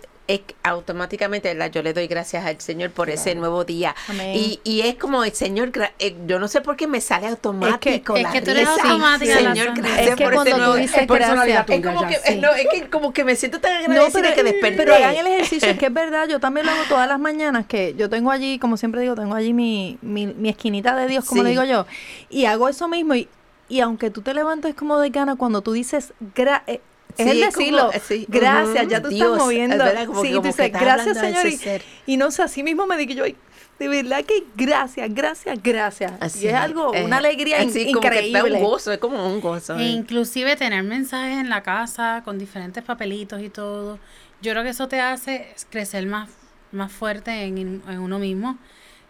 [0.63, 1.71] automáticamente ¿verdad?
[1.71, 3.95] yo le doy gracias al Señor por ese nuevo día.
[4.35, 8.17] Y, y es como el Señor, eh, yo no sé por qué me sale automático.
[8.17, 11.71] es la que tú eres automática, Señor, gracias Es que por ese nuevo- es personalidad
[11.71, 12.37] es como que, sí.
[12.37, 14.77] no, es que como que me siento tan No, agradecida pero, que desperté.
[14.77, 17.67] pero hagan el ejercicio, es que es verdad, yo también lo hago todas las mañanas,
[17.67, 21.25] que yo tengo allí, como siempre digo, tengo allí mi, mi, mi esquinita de Dios,
[21.25, 21.45] como Sí.
[21.45, 21.87] le digo yo,
[22.31, 23.29] y hago eso mismo, y,
[23.69, 26.81] y aunque tú te levantes como de gana, cuando tú dices, gra eh,
[27.17, 30.07] es Sí, el como- decirlo, eh, sí, gracias, ya tú Dios, estás moviendo, es verdad,
[30.07, 32.97] como sí, que- tú que dices, estás gracias Señor, y, no sé, así mismo me
[32.97, 33.37] digo yo, "Ay,
[33.79, 37.87] de verdad que gracias, gracias, gracias, Así y es algo, eh, una alegría in- así
[37.93, 38.39] como que increíble.
[38.39, 39.77] da un gozo, es como un gozo.
[39.79, 39.89] E eh.
[39.89, 43.99] inclusive tener mensajes en la casa con diferentes papelitos y todo.
[44.43, 46.29] Yo creo que eso te hace crecer más,
[46.71, 48.59] más fuerte en, en uno mismo.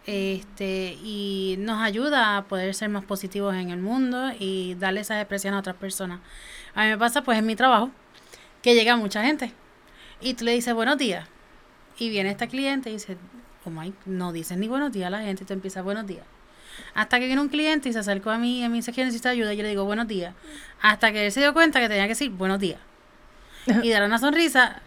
[0.07, 5.19] Este, y nos ayuda a poder ser más positivos en el mundo y darle esas
[5.19, 6.19] expresiones a otras personas.
[6.75, 7.89] A mí me pasa pues en mi trabajo
[8.61, 9.51] que llega mucha gente
[10.21, 11.27] y tú le dices buenos días
[11.97, 13.17] y viene esta cliente y dice,
[13.63, 16.25] oh my, no dices ni buenos días a la gente y tú empiezas buenos días.
[16.93, 19.29] Hasta que viene un cliente y se acercó a mí y me dice que necesita
[19.29, 20.33] ayuda y yo le digo buenos días.
[20.81, 22.79] Hasta que él se dio cuenta que tenía que decir buenos días.
[23.81, 24.81] Y dar una sonrisa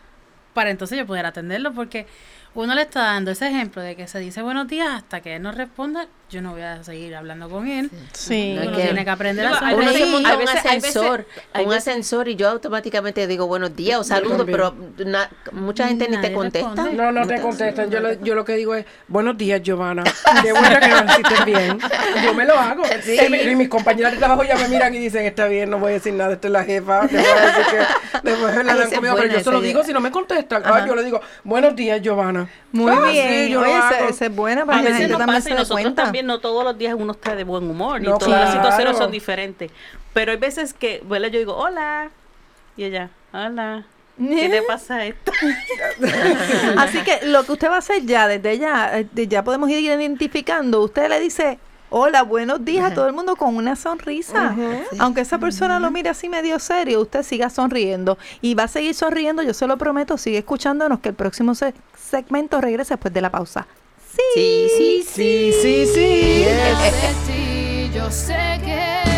[0.54, 2.06] para entonces yo poder atenderlo porque
[2.54, 5.42] uno le está dando ese ejemplo de que se dice buenos días hasta que él
[5.42, 7.90] no responda, yo no voy a seguir hablando con él.
[8.12, 8.58] Sí.
[8.60, 11.26] Uno que- tiene que aprender a hay Uno veces- se monta un veces- veces- ascensor,
[11.54, 15.88] hay un veces- ascensor y yo automáticamente digo buenos días o saludo, pero na- mucha
[15.88, 16.68] gente ni te contesta.
[16.74, 16.92] responde.
[16.94, 17.90] No, no te contestan.
[17.90, 20.04] Yo, lo- yo lo que digo es, buenos días, Giovanna.
[20.44, 21.78] Qué bueno que nos hiciste bien.
[22.24, 22.82] Yo me lo hago.
[23.02, 23.16] Sí.
[23.26, 25.78] Y, mi- y mis compañeras de trabajo ya me miran y dicen, está bien, no
[25.78, 27.04] voy a decir nada, esta es la jefa.
[27.06, 30.10] Le voy a decir que después conmigo, pero yo se lo digo si no me
[30.10, 30.62] contestan.
[30.66, 32.48] Ah, yo le digo, buenos días, Giovanna.
[32.72, 33.78] Muy Ah, sí, bien, yo oye,
[34.10, 36.02] esa, es buena para A que la veces gente también se dé cuenta.
[36.18, 38.96] También no todos los días uno está de buen humor, ni No, todas las situaciones
[38.96, 39.70] son diferentes.
[40.12, 42.10] Pero hay veces que, bueno, yo digo, hola,
[42.76, 43.84] y ella, hola.
[44.18, 45.30] ¿Qué te pasa esto?
[46.76, 49.78] Así que lo que usted va a hacer ya, desde ya, eh, ya podemos ir
[49.78, 50.82] identificando.
[50.82, 51.58] Usted le dice,
[51.90, 54.56] hola, buenos días a todo el mundo con una sonrisa.
[54.98, 58.18] Aunque esa persona lo mire así medio serio, usted siga sonriendo.
[58.40, 61.74] Y va a seguir sonriendo, yo se lo prometo, sigue escuchándonos que el próximo se-
[61.96, 63.66] segmento regrese después de la pausa.
[64.34, 66.46] Sí, sí, Sí, sí, sí.
[67.26, 69.17] ti yo sé que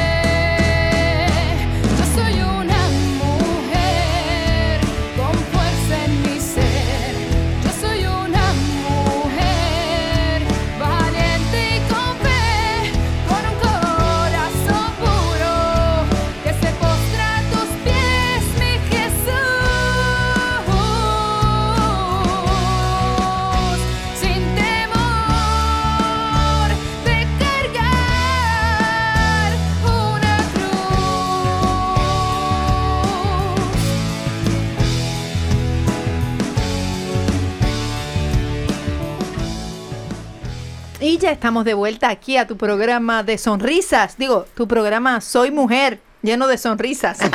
[41.21, 44.17] Ya estamos de vuelta aquí a tu programa de sonrisas.
[44.17, 47.19] Digo, tu programa Soy Mujer, lleno de sonrisas.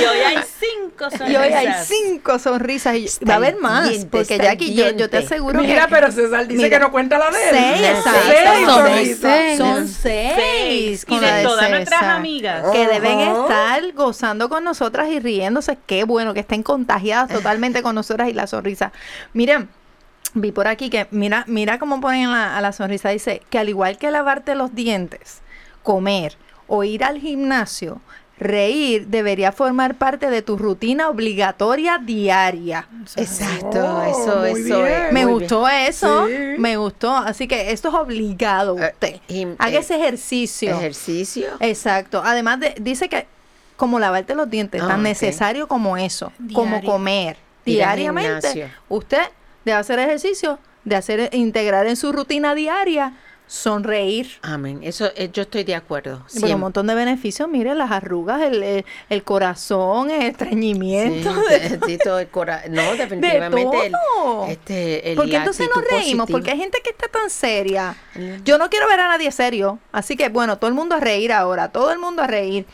[0.00, 1.30] Y hoy hay cinco sonrisas.
[1.30, 3.88] y hoy hay cinco sonrisas y va a haber más.
[3.88, 5.90] diente, porque aquí yo, yo te aseguro Mira, que...
[5.94, 7.56] pero César dice Mira, que no cuenta la de él.
[7.56, 8.20] Seis, exacto.
[8.26, 9.20] Seis sonrisas.
[9.20, 9.58] seis.
[9.58, 10.32] Son seis.
[10.34, 11.04] Seis.
[11.04, 12.64] con Y de de todas nuestras amigas.
[12.72, 15.78] Que deben estar gozando con nosotras y riéndose.
[15.86, 18.90] Qué bueno que estén contagiadas totalmente con nosotras y la sonrisa.
[19.32, 19.68] Miren,
[20.34, 23.08] vi por aquí que, mira, mira cómo ponen la- a la sonrisa.
[23.10, 25.40] Dice que al igual que lavarte los dientes,
[25.82, 28.00] comer o ir al gimnasio,
[28.38, 32.86] reír debería formar parte de tu rutina obligatoria diaria.
[33.16, 34.86] Exacto, Oh, eso, eso bien.
[35.06, 35.12] es.
[35.12, 36.34] Me gustó eso, Sí.
[36.58, 37.16] me gustó.
[37.16, 39.56] Así que esto es obligado Eh, usted.
[39.58, 40.76] Haga eh, ese ejercicio.
[40.76, 41.48] Ejercicio.
[41.58, 42.22] Exacto.
[42.24, 43.26] Además de, dice que
[43.76, 48.70] como lavarte los dientes, Ah, tan necesario como eso, como comer diariamente.
[48.88, 49.22] Usted
[49.72, 53.14] debe hacer ejercicio, de hacer integrar en su rutina diaria,
[53.46, 54.28] sonreír.
[54.42, 54.80] Amén.
[54.82, 56.10] Eso eh, yo estoy de acuerdo.
[56.10, 56.56] Y bueno, un siempre.
[56.56, 61.32] montón de beneficios, mire, las arrugas, el, el, el corazón, el estreñimiento.
[61.34, 63.86] Sí, de- necesito el cora- No, definitivamente.
[63.86, 64.46] el- todo.
[64.48, 66.26] este, el- ¿Por qué la entonces nos reímos?
[66.26, 66.26] positiva.
[66.32, 67.96] Porque hay gente que está tan seria.
[68.44, 69.78] Yo no quiero ver a nadie serio.
[69.92, 71.68] Así que, bueno, todo el mundo a reír ahora.
[71.70, 72.66] Todo el mundo a reír.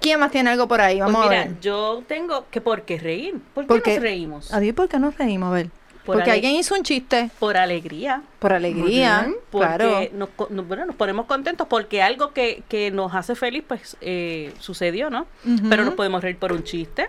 [0.00, 0.98] ¿Quién más tiene algo por ahí?
[0.98, 1.60] Pues Vamos mira, a ver.
[1.60, 3.38] yo tengo que por qué reír.
[3.54, 4.52] ¿Por qué Porque- nos reímos?
[4.54, 5.48] A ver, ¿por qué nos reímos?
[5.48, 5.70] A ver.
[6.06, 7.30] Por Porque alguien hizo un chiste.
[7.38, 8.22] Por alegría.
[8.38, 9.22] Por alegría.
[9.22, 9.36] bien.
[9.50, 10.00] Porque Claro.
[10.14, 14.52] nos, nos- bueno, nos ponemos contentos porque algo que, que nos hace feliz, pues eh,
[14.60, 15.26] sucedió, ¿no?
[15.68, 17.08] Pero nos podemos reír por un chiste.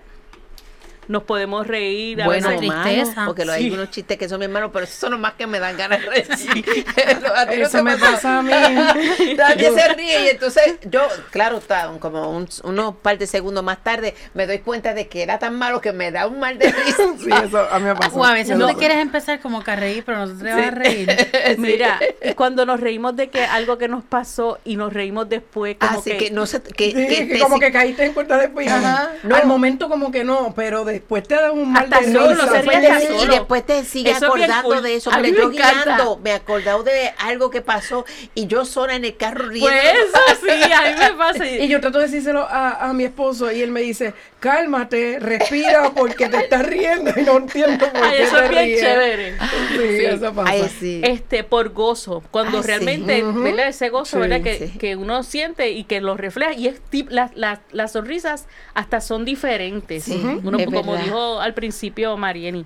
[1.08, 3.26] Nos podemos reír a Bueno, veces- tristeza.
[3.26, 5.47] porque lo- hay unos chistes que son mi hermano, pero esos son los más que
[5.47, 6.28] me dan ganas de reír.
[7.36, 8.51] A ti no Eso me pasa a mí.
[9.38, 11.01] Nadie se ríe y entonces yo,
[11.32, 15.22] claro, está, como un- unos par de segundos más tarde me doy cuenta de que
[15.24, 17.03] era tan malo que me da un mal de risa.
[17.20, 18.16] Sí, eso a mí me pasa.
[18.18, 18.68] O a veces No.
[18.68, 21.10] te quieres empezar como que a reír, pero no te vas a reír.
[21.58, 25.78] Mira, y cuando nos reímos de que algo que nos pasó y nos reímos después,
[25.80, 28.05] como Así que, que, no se, que, Sí, que que te- como si- que caíste
[28.05, 28.68] en cuenta después.
[28.68, 29.12] Ajá.
[29.24, 29.36] No.
[29.36, 32.51] Al momento como que no, pero después te da un mal Hasta de solo, no
[32.51, 33.31] después te- hasta y solo.
[33.33, 34.83] después te sigue Eso es bien acordando cool.
[34.83, 35.11] de eso.
[35.21, 39.15] Mí yo guiando, me he acordado de algo que pasó y yo sola en el
[39.17, 39.69] carro riendo.
[39.69, 41.45] Pues eso sí, a mí me pasa.
[41.45, 45.91] Y yo trato de decírselo a, a mi esposo y él me dice, cálmate, respira
[45.93, 48.79] porque te estás riendo y no entiendo por Ay, qué eso te es bien ríes".
[48.81, 49.33] chévere.
[49.71, 50.49] Sí, eso pasa.
[50.51, 51.01] Ay, sí.
[51.03, 52.67] Este, por gozo, cuando Ah, sí.
[52.67, 53.43] realmente, Ujú.
[53.43, 53.67] ¿verdad?
[53.67, 54.41] Ese gozo, Sí, ¿verdad?
[54.41, 54.77] Que, sí.
[54.79, 56.53] que uno siente y que lo refleja.
[56.53, 60.05] Y es tip- las, las, las sonrisas hasta son diferentes.
[60.05, 62.65] Sí, Uno, es como dijo al principio Marieni,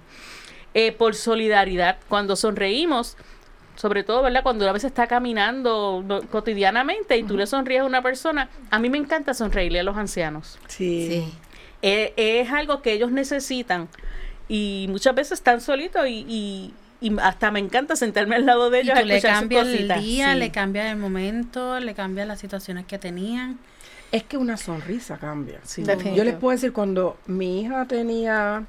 [0.74, 3.18] eh, por solidaridad, cuando sonreímos,
[3.76, 4.44] sobre todo, ¿verdad?
[4.44, 8.80] Cuando a veces está caminando no- cotidianamente y tú le sonríes a una persona, a
[8.80, 10.60] mí me encanta sonreírle a los ancianos.
[10.68, 11.08] Sí.
[11.10, 11.34] Sí.
[11.82, 13.90] Eh, es algo que ellos necesitan
[14.48, 18.80] y muchas veces están solitos y, y- y hasta me encanta sentarme al lado de
[18.80, 20.40] Y ellos a tú le cambias el día, Sí.
[20.40, 23.58] le cambias el momento, le cambias las situaciones que tenían.
[24.12, 25.60] Es que una sonrisa cambia.
[25.64, 25.84] Sí.
[26.16, 28.66] Yo les puedo decir, cuando mi hija tenía,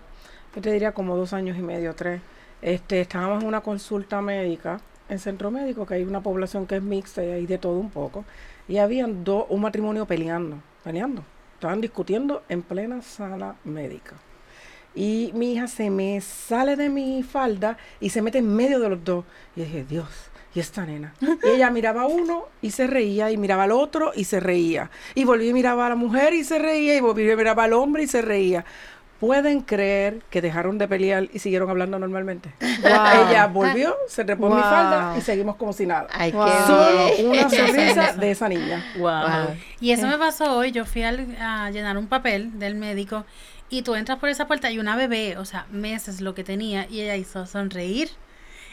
[0.54, 2.20] yo te diría como dos años y medio, tres,
[2.60, 6.82] este, estábamos en una consulta médica en centro médico, que hay una población que es
[6.82, 8.24] mixta y hay de todo un poco,
[8.68, 11.24] y habían dos, un matrimonio peleando, peleando,
[11.54, 14.16] estaban discutiendo en plena sala médica.
[14.94, 18.90] Y mi hija se me sale de mi falda y se mete en medio de
[18.90, 19.24] los dos.
[19.56, 20.06] Y dije, Dios,
[20.54, 21.14] ¿y esta nena?
[21.44, 24.90] Y ella miraba a uno y se reía, y miraba al otro y se reía.
[25.14, 27.72] Y volvía y miraba a la mujer y se reía, y volvía y miraba al
[27.72, 28.64] hombre y se reía.
[29.20, 32.52] ¿Pueden creer que dejaron de pelear y siguieron hablando normalmente?
[32.82, 33.28] Wow.
[33.30, 36.08] Ella volvió, se repó mi falda y seguimos como si nada.
[36.12, 36.48] Ay, Wow.
[36.66, 38.84] Solo una sonrisa de esa niña.
[38.98, 39.04] Wow.
[39.20, 39.56] Wow.
[39.80, 40.72] Y eso me pasó hoy.
[40.72, 43.24] Yo fui al- a llenar un papel del médico
[43.70, 46.86] Y tú entras por esa puerta y una bebé, o sea, meses lo que tenía,
[46.90, 48.10] y ella hizo sonreír.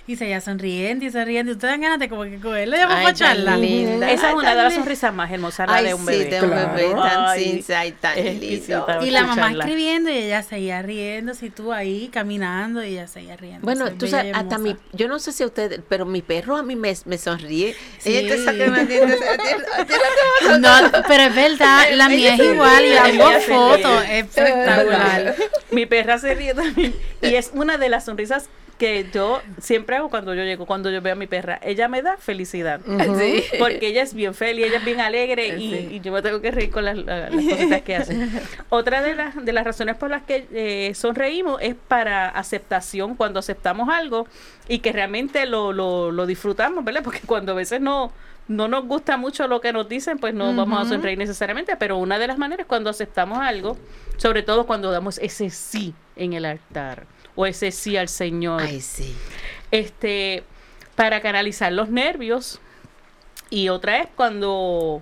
[0.08, 1.52] Y seguía sonriendo y sonriendo.
[1.52, 3.58] Y ustedes dan ganas de como que cogerla y para tan charla.
[3.58, 4.12] linda.
[4.12, 6.26] Esa es una de las sonrisas más hermosas, la de un sí, bebé.
[6.26, 6.74] de un Claro.
[6.76, 8.88] bebé tan Ay, sincera y tan lindo.
[9.02, 13.36] Y la mamá escribiendo y ella seguía riendo, si tú ahí caminando y ella seguía
[13.38, 13.62] riendo.
[13.64, 16.76] Bueno, tú sabes, hasta mi, yo no sé si usted, pero mi perro a mí
[16.76, 17.76] me, me sonríe.
[18.00, 18.18] Sí.
[18.18, 22.94] Ella te saca a a no a pero es verdad, la mía es igual y
[22.94, 25.36] La tengo mía se fotos, espectacular.
[25.72, 26.96] Mi perra se ríe también.
[27.22, 31.02] Y es una de las sonrisas que yo siempre hago cuando yo llego, cuando yo
[31.02, 31.60] veo a mi perra.
[31.62, 32.80] Ella me da felicidad.
[33.20, 33.44] Sí.
[33.60, 35.88] Porque ella es bien feliz, ella es bien alegre y, Sí.
[35.92, 38.18] y yo me tengo que reír con las, la- las cositas que hace.
[38.70, 43.40] Otra de las, de las razones por las que eh, sonreímos es para aceptación, cuando
[43.40, 44.26] aceptamos algo
[44.68, 47.04] y que realmente lo, lo, lo disfrutamos, ¿verdad?
[47.04, 48.12] Porque cuando a veces no,
[48.48, 51.98] no nos gusta mucho lo que nos dicen, pues no vamos a sonreír necesariamente, pero
[51.98, 53.78] una de las maneras cuando aceptamos algo,
[54.18, 57.06] sobre todo cuando damos ese sí en el altar
[57.40, 59.16] o ese sí al Señor Ay, sí.
[59.72, 60.44] este
[60.96, 62.60] para canalizar los nervios
[63.50, 65.02] y otra es cuando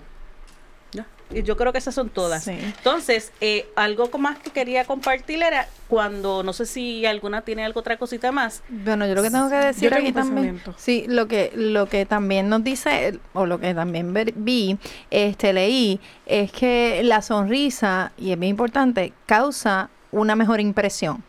[1.44, 2.52] yo creo que esas son todas Sí.
[2.52, 7.80] entonces eh, algo más que quería compartir era cuando no sé si alguna tiene algo
[7.80, 11.52] otra cosita más Bueno, yo lo que tengo que decir aquí también, sí, lo que
[11.54, 14.78] lo que también nos dice o lo que también ver- vi,
[15.10, 21.22] este leí es que la sonrisa y es bien importante causa una mejor impresión.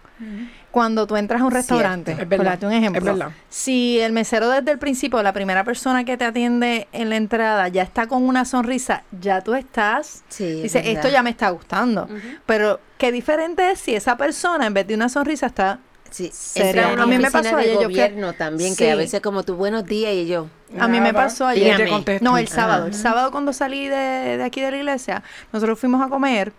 [0.71, 4.13] Cuando tú entras a un restaurante, Es por verdad, darte un ejemplo, es si el
[4.13, 8.07] mesero desde el principio, la primera persona que te atiende en la entrada ya está
[8.07, 12.07] con una sonrisa, ya tú estás Sí, Dice, esto ya me está gustando.
[12.45, 15.79] Pero qué diferente es si esa persona, en vez de una sonrisa, está...
[16.11, 16.69] Sí, Seria.
[16.69, 19.43] entra a una A mí me pasó ayer, yo gobierno también, que a veces como
[19.43, 20.47] tu buenos días y yo.
[20.79, 21.89] A mí me pasó ayer.
[22.21, 22.87] No, el sábado.
[22.87, 26.51] El sábado cuando salí de, de aquí de la iglesia, nosotros fuimos a comer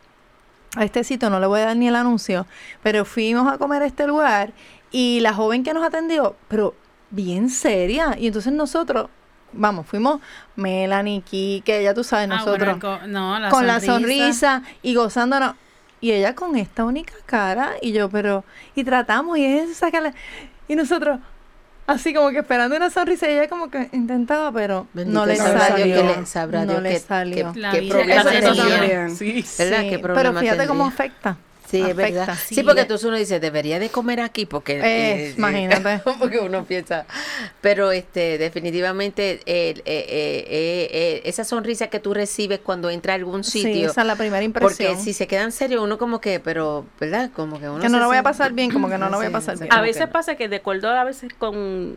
[0.77, 2.47] a este sitio, no le voy a dar ni el anuncio,
[2.83, 4.53] pero fuimos a comer a este lugar
[4.93, 6.75] y la joven que nos atendió, pero
[7.11, 8.16] bien seria.
[8.18, 9.09] Y entonces nosotros,
[9.53, 10.21] vamos, fuimos
[10.57, 14.95] Melanie, Kike, ya tú sabes, Ah, bueno, nosotros co- no, la con la sonrisa y
[14.95, 15.55] gozándonos.
[16.03, 18.43] Y ella con esta única cara, y yo, pero,
[18.75, 20.14] y tratamos, y es sacarle,
[20.66, 21.18] y nosotros,
[21.93, 25.36] así como que esperando una sonrisa, y ella como que intentaba, pero Bendito no le
[25.36, 25.84] salió.
[25.97, 27.53] Que le- sabrá no Dios le que- salió.
[27.53, 28.76] que- La qué vida- problema eso- eso tenía.
[28.78, 29.16] también.
[29.16, 29.80] sí ¿Verdad?
[29.80, 31.05] Sí, ¿Qué pero problema fíjate cómo tendría?
[31.05, 31.36] afecta.
[31.71, 32.37] Sí, es verdad.
[32.47, 34.81] Sí, porque entonces uno dice, debería de comer aquí, porque...
[34.83, 36.03] Eh, imagínate.
[36.18, 37.07] porque uno piensa...
[37.61, 43.16] Pero este definitivamente eh, eh, eh, eh, esa sonrisa que tú recibes cuando entra a
[43.16, 43.91] algún Sí, sitio...
[43.91, 44.91] esa es la primera impresión.
[44.93, 47.31] porque si se quedan serios, uno como que, pero, ¿verdad?
[47.35, 49.27] Como que uno que no lo voy a pasar bien, como que no lo voy
[49.27, 49.62] a Sí, pasar sí.
[49.64, 49.73] bien.
[49.73, 50.11] a veces no.
[50.12, 51.97] pasa que de acuerdo a veces con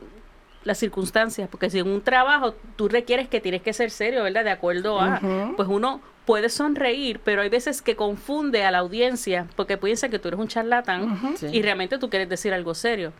[0.63, 4.43] las circunstancias, porque si en un trabajo tú requieres que tienes que ser serio, ¿verdad?
[4.43, 5.19] De acuerdo a,
[5.57, 10.19] pues uno puede sonreír, pero hay veces que confunde a la audiencia porque piensa que
[10.19, 11.47] tú eres un charlatán Sí.
[11.51, 13.11] y realmente tú quieres decir algo serio.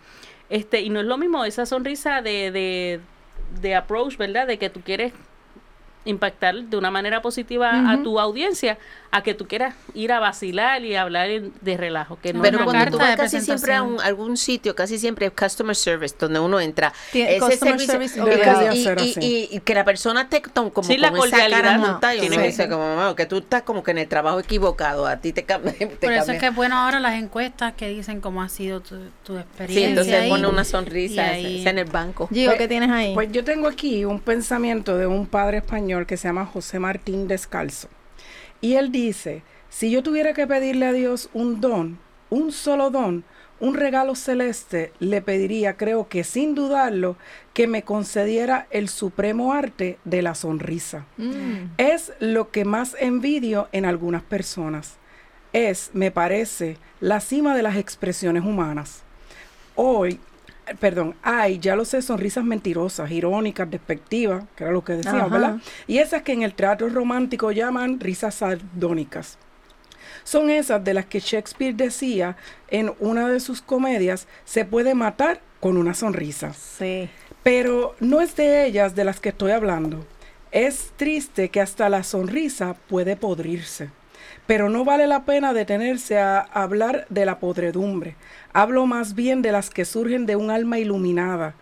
[0.50, 3.00] Este, y no es lo mismo esa sonrisa de, de,
[3.62, 4.48] de approach, ¿verdad?
[4.48, 5.12] De que tú quieres
[6.06, 8.78] impactar de una manera positiva a tu audiencia
[9.16, 12.18] a que tú quieras ir a vacilar y hablar de relajo.
[12.22, 15.28] Que no Pero una cuando tú vas casi siempre a un- algún sitio, casi siempre
[15.28, 16.92] es customer service, donde uno entra.
[17.12, 19.60] Tiene- Ese customer servicio- service y- y, así.
[19.64, 22.18] que la persona te tom- como Sí, la con esa cara cordialidad, no, montada, y
[22.20, 25.06] uno tiene que dice como, "Mamá, que tú estás como que en el trabajo equivocado,
[25.06, 25.74] a ti te cambia.
[25.78, 26.34] Te Por eso cambia".
[26.34, 29.40] es que es bueno ahora las encuestas que dicen cómo ha sido tu, tu Sí,
[29.40, 29.90] experiencia.
[29.90, 30.30] entonces ahí.
[30.30, 32.28] pone una sonrisa ahí- esa en el banco.
[32.34, 33.14] Gio, Pues- ¿qué tienes ahí?
[33.14, 37.28] Pues yo tengo aquí un pensamiento de un padre español que se llama José Martín
[37.28, 37.88] Descalzo.
[38.64, 42.00] Y él dice, si yo tuviera que pedirle a Dios un don,
[42.30, 43.26] un solo don,
[43.60, 47.18] un regalo celeste, le pediría, creo que sin dudarlo,
[47.54, 51.06] que me concediera el supremo arte de la sonrisa.
[51.18, 51.74] Mm.
[51.78, 54.96] Es lo que más envidio en algunas personas.
[55.52, 59.04] Es, me parece, la cima de las expresiones humanas.
[59.76, 60.22] Hoy,
[60.80, 65.34] perdón, hay, ya lo sé, sonrisas mentirosas, irónicas, despectivas, que era lo que decíamos, Ajá.
[65.34, 65.58] ¿verdad?
[65.88, 69.38] Y esas que en el teatro romántico llaman risas sardónicas.
[70.24, 72.38] Son esas de las que Shakespeare decía
[72.70, 76.54] en una de sus comedias, se puede matar con una sonrisa.
[76.54, 77.10] Sí.
[77.44, 80.06] Pero no es de ellas de las que estoy hablando.
[80.52, 83.90] Es triste que hasta la sonrisa puede podrirse.
[84.46, 88.16] Pero no vale la pena detenerse a hablar de la podredumbre.
[88.52, 91.56] Hablo más bien de las que surgen de un alma iluminada,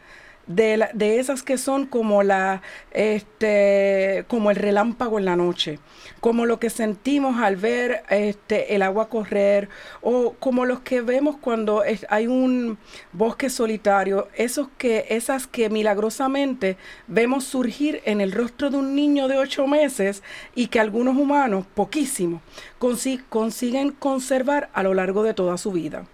[0.55, 5.79] de, la- de esas que son como la este como el relámpago en la noche,
[6.19, 9.69] como lo que sentimos al ver este el agua correr
[10.01, 12.77] o como los que vemos cuando es- hay un
[13.13, 16.77] bosque solitario, esos que esas que milagrosamente
[17.07, 20.23] vemos surgir en el rostro de un niño de ocho meses
[20.55, 22.41] y que algunos humanos, poquísimos,
[22.79, 26.05] consi- consiguen conservar a lo largo de toda su vida.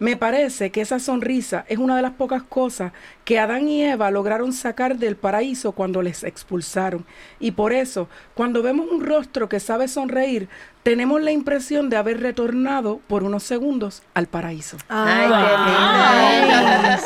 [0.00, 2.92] Me parece que esa sonrisa es una de las pocas cosas
[3.24, 7.04] que Adán y Eva lograron sacar del paraíso cuando les expulsaron.
[7.38, 10.48] Y por eso, cuando vemos un rostro que sabe sonreír,
[10.82, 14.78] tenemos la impresión de haber retornado por unos segundos al paraíso.
[14.88, 17.02] Ay, qué lindo.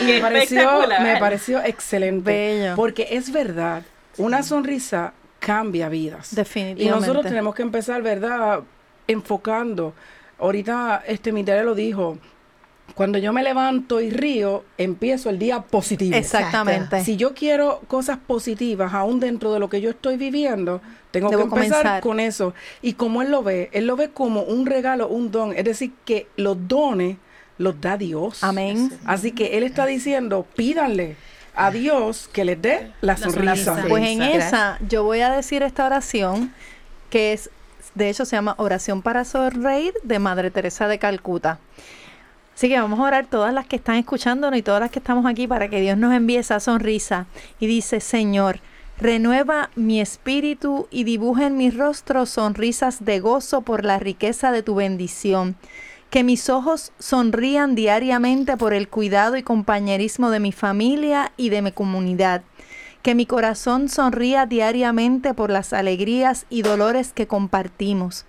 [0.00, 1.02] Y me pareció, Espectacular.
[1.02, 2.30] me pareció excelente.
[2.30, 2.76] Bello.
[2.76, 3.82] Porque es verdad,
[4.16, 6.34] una sonrisa cambia vidas.
[6.34, 6.84] Definitivamente.
[6.84, 8.60] Y nosotros tenemos que empezar, ¿verdad?
[9.06, 9.92] Enfocando.
[10.38, 12.16] Ahorita este Mitere lo dijo.
[12.98, 16.16] Cuando yo me levanto y río, empiezo el día positivo.
[16.16, 17.04] Exactamente.
[17.04, 20.80] Si yo quiero cosas positivas aún dentro de lo que yo estoy viviendo,
[21.12, 22.02] tengo Debo que empezar comenzar.
[22.02, 22.54] con eso.
[22.82, 25.52] Y como él lo ve, él lo ve como un regalo, un don.
[25.56, 27.18] Es decir, que los dones
[27.56, 28.42] los da Dios.
[28.42, 28.90] Amén.
[29.04, 31.14] Así que él está diciendo, pídanle
[31.54, 33.76] a Dios que les dé la sonrisa.
[33.76, 33.88] sonrisa.
[33.88, 36.52] Pues en esa yo voy a decir esta oración
[37.10, 37.48] que es,
[37.94, 41.60] de hecho se llama Oración para Sonreír de Madre Teresa de Calcuta.
[42.58, 45.26] Así que vamos a orar todas las que están escuchándonos y todas las que estamos
[45.26, 47.28] aquí para que Dios nos envíe esa sonrisa.
[47.60, 48.58] Y dice, Señor,
[48.98, 54.64] renueva mi espíritu y dibuja en mi rostro sonrisas de gozo por la riqueza de
[54.64, 55.54] tu bendición.
[56.10, 61.62] Que mis ojos sonrían diariamente por el cuidado y compañerismo de mi familia y de
[61.62, 62.42] mi comunidad.
[63.02, 68.26] Que mi corazón sonría diariamente por las alegrías y dolores que compartimos.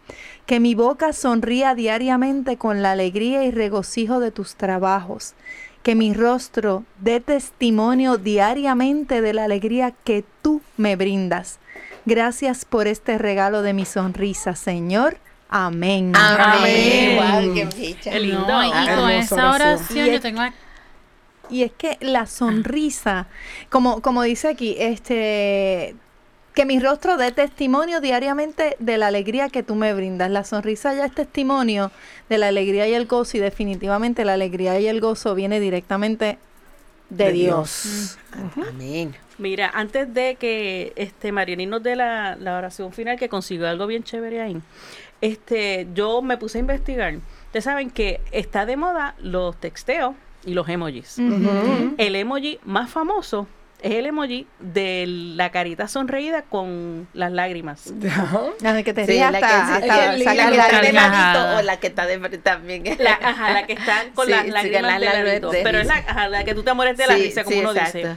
[0.50, 5.36] Que mi boca sonría diariamente con la alegría y regocijo de tus trabajos.
[5.84, 11.60] Que mi rostro dé testimonio diariamente de la alegría que tú me brindas.
[12.06, 15.18] Gracias por este regalo de mi sonrisa, Señor.
[15.50, 16.14] Amén.
[16.16, 17.20] Amén.
[17.20, 17.45] Amén.
[17.45, 17.54] Wow,
[18.02, 18.47] qué lindo.
[18.47, 20.08] No, y con esa oración.
[20.08, 20.56] yo es- tengo aquí-
[21.52, 23.28] Y es que la sonrisa,
[23.70, 25.95] como, como dice aquí, este
[26.60, 30.30] que mi rostro dé testimonio diariamente de la alegría que tú me brindas.
[30.30, 31.89] La sonrisa ya es testimonio
[32.28, 36.38] de la alegría y el gozo y definitivamente la alegría y el gozo viene directamente
[37.10, 38.18] de, De Dios.
[38.68, 39.16] Amén.
[39.38, 43.88] Mira, antes de que este Marianín nos dé la, la oración final, que consiguió algo
[43.88, 44.62] bien chévere ahí,
[45.22, 47.16] este, yo me puse a investigar.
[47.45, 50.14] Ustedes saben que está de moda los texteos
[50.45, 51.20] y los emojis.
[51.97, 53.47] El emoji más famoso
[53.82, 57.93] es el emoji de la carita sonreída con las lágrimas.
[58.61, 60.34] La de que te Sí, la que, hasta, hasta la que la
[60.65, 62.84] está de o la que está de también.
[62.99, 66.27] La, ajá, la que está con Sí, las lágrimas de de Pero es la, ajá,
[66.27, 67.97] la que tú te mueres de la Sí, risa, como sí, uno exacto.
[67.97, 68.15] dice.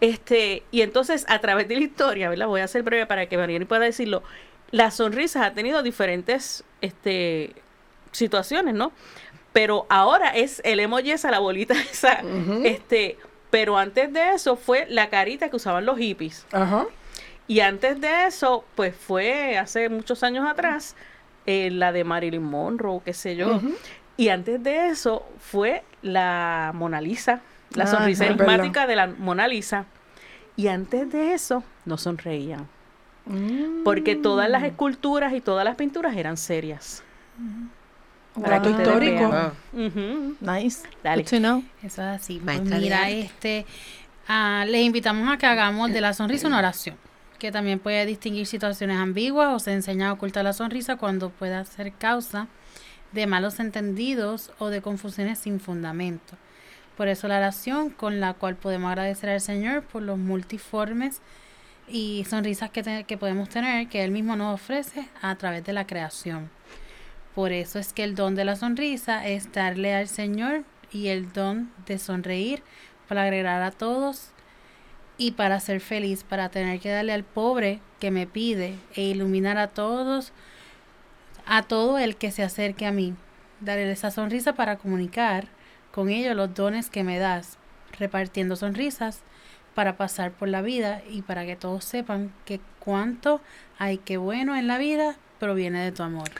[0.00, 2.46] Este, y entonces, a través de la historia, ¿verdad?
[2.46, 4.22] Voy a hacer breve para que Mariani pueda decirlo.
[4.70, 7.54] Las sonrisas ha tenido diferentes este,
[8.12, 8.92] situaciones, ¿no?
[9.52, 12.22] Pero ahora es el emoji esa, la bolita esa.
[12.64, 13.16] este,
[13.50, 16.46] pero antes de eso fue la carita que usaban los hippies.
[16.52, 16.86] Ajá.
[17.46, 20.94] Y antes de eso, pues fue hace muchos años atrás,
[21.46, 23.60] eh, la de Marilyn Monroe, qué sé yo.
[24.18, 27.40] Y antes de eso fue la Mona Lisa,
[27.74, 27.96] la Ajá.
[27.98, 29.86] sonrisa enigmática de la Mona Lisa.
[30.56, 32.66] Y antes de eso, no sonreían.
[33.84, 37.02] Porque todas las esculturas y todas las pinturas eran serias.
[38.38, 39.52] Dato histórico.
[39.72, 40.36] Ujú.
[40.40, 40.86] Nice.
[41.02, 41.22] Dale.
[41.22, 41.64] Good to know.
[41.82, 42.34] Eso es así.
[42.44, 43.66] Pues Maestra mira, este,
[44.28, 46.96] ah, les invitamos a que hagamos de la sonrisa una oración,
[47.38, 51.64] que también puede distinguir situaciones ambiguas o se enseña a ocultar la sonrisa cuando pueda
[51.64, 52.46] ser causa
[53.12, 56.36] de malos entendidos o de confusiones sin fundamento.
[56.96, 61.20] Por eso la oración con la cual podemos agradecer al Señor por los multiformes
[61.86, 65.72] y sonrisas que, te- que podemos tener, que Él mismo nos ofrece a través de
[65.72, 66.50] la creación.
[67.38, 71.32] Por eso es que el don de la sonrisa es darle al Señor y el
[71.32, 72.64] don de sonreír
[73.06, 74.30] para agregar a todos
[75.18, 79.56] y para ser feliz, para tener que darle al pobre que me pide e iluminar
[79.56, 80.32] a todos,
[81.46, 83.14] a todo el que se acerque a mí.
[83.60, 85.46] Darle esa sonrisa para comunicar
[85.92, 87.56] con ellos los dones que me das,
[88.00, 89.22] repartiendo sonrisas
[89.76, 93.40] para pasar por la vida y para que todos sepan que cuánto
[93.78, 96.30] hay que bueno en la vida proviene de tu amor.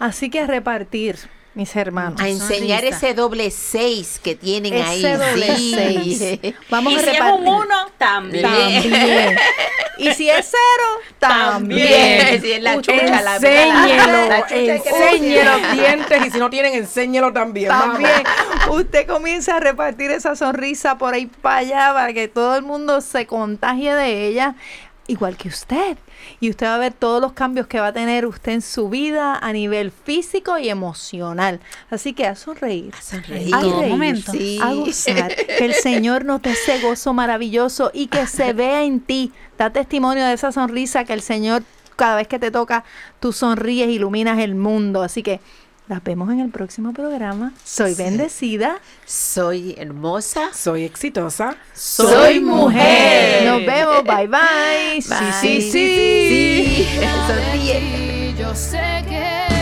[0.00, 1.16] Así que a repartir,
[1.54, 2.20] mis hermanos.
[2.20, 2.96] A enseñar Sonrisa.
[3.06, 5.04] ese doble seis que tienen ahí.
[5.04, 6.16] Ese doble Sí.
[6.18, 6.54] seis.
[6.70, 8.42] Vamos y a si es un uno, también.
[8.42, 9.36] También.
[9.98, 10.88] Y si es cero,
[11.18, 11.86] también.
[11.90, 12.40] También.
[12.40, 14.56] Si es la chucha, la- Enséñelo, la chucha
[15.10, 15.58] decirla.
[15.74, 17.68] dientes y si no tienen, enséñelo también.
[17.68, 18.10] También
[18.70, 23.02] usted comienza a repartir esa sonrisa por ahí para allá para que todo el mundo
[23.02, 24.54] se contagie de ella,
[25.10, 25.98] igual que usted.
[26.40, 28.88] Y usted va a ver todos los cambios que va a tener usted en su
[28.88, 31.60] vida a nivel físico y emocional.
[31.90, 32.94] Así que a sonreír.
[32.96, 33.54] A sonreír.
[33.54, 34.32] A reír, momento.
[34.32, 34.58] Sí.
[34.62, 35.34] A gozar.
[35.34, 39.32] Que el Señor nos dé ese gozo maravilloso y que se vea en ti.
[39.58, 41.62] Da testimonio de esa sonrisa que el Señor,
[41.96, 42.84] cada vez que te toca,
[43.18, 45.02] tú sonríes, iluminas el mundo.
[45.02, 45.40] Así que
[45.90, 47.52] las vemos en el próximo programa.
[47.64, 48.78] Soy bendecida.
[49.04, 50.50] Soy hermosa.
[50.54, 51.56] Soy exitosa.
[51.74, 53.44] Soy mujer.
[53.44, 54.04] Nos vemos.
[54.04, 55.02] Bye bye.
[55.02, 55.32] Sí, Bye.
[55.40, 56.86] sí, sí.
[56.86, 56.88] Sí.
[57.26, 58.30] Sonríe.
[58.30, 59.59] Y yo sé que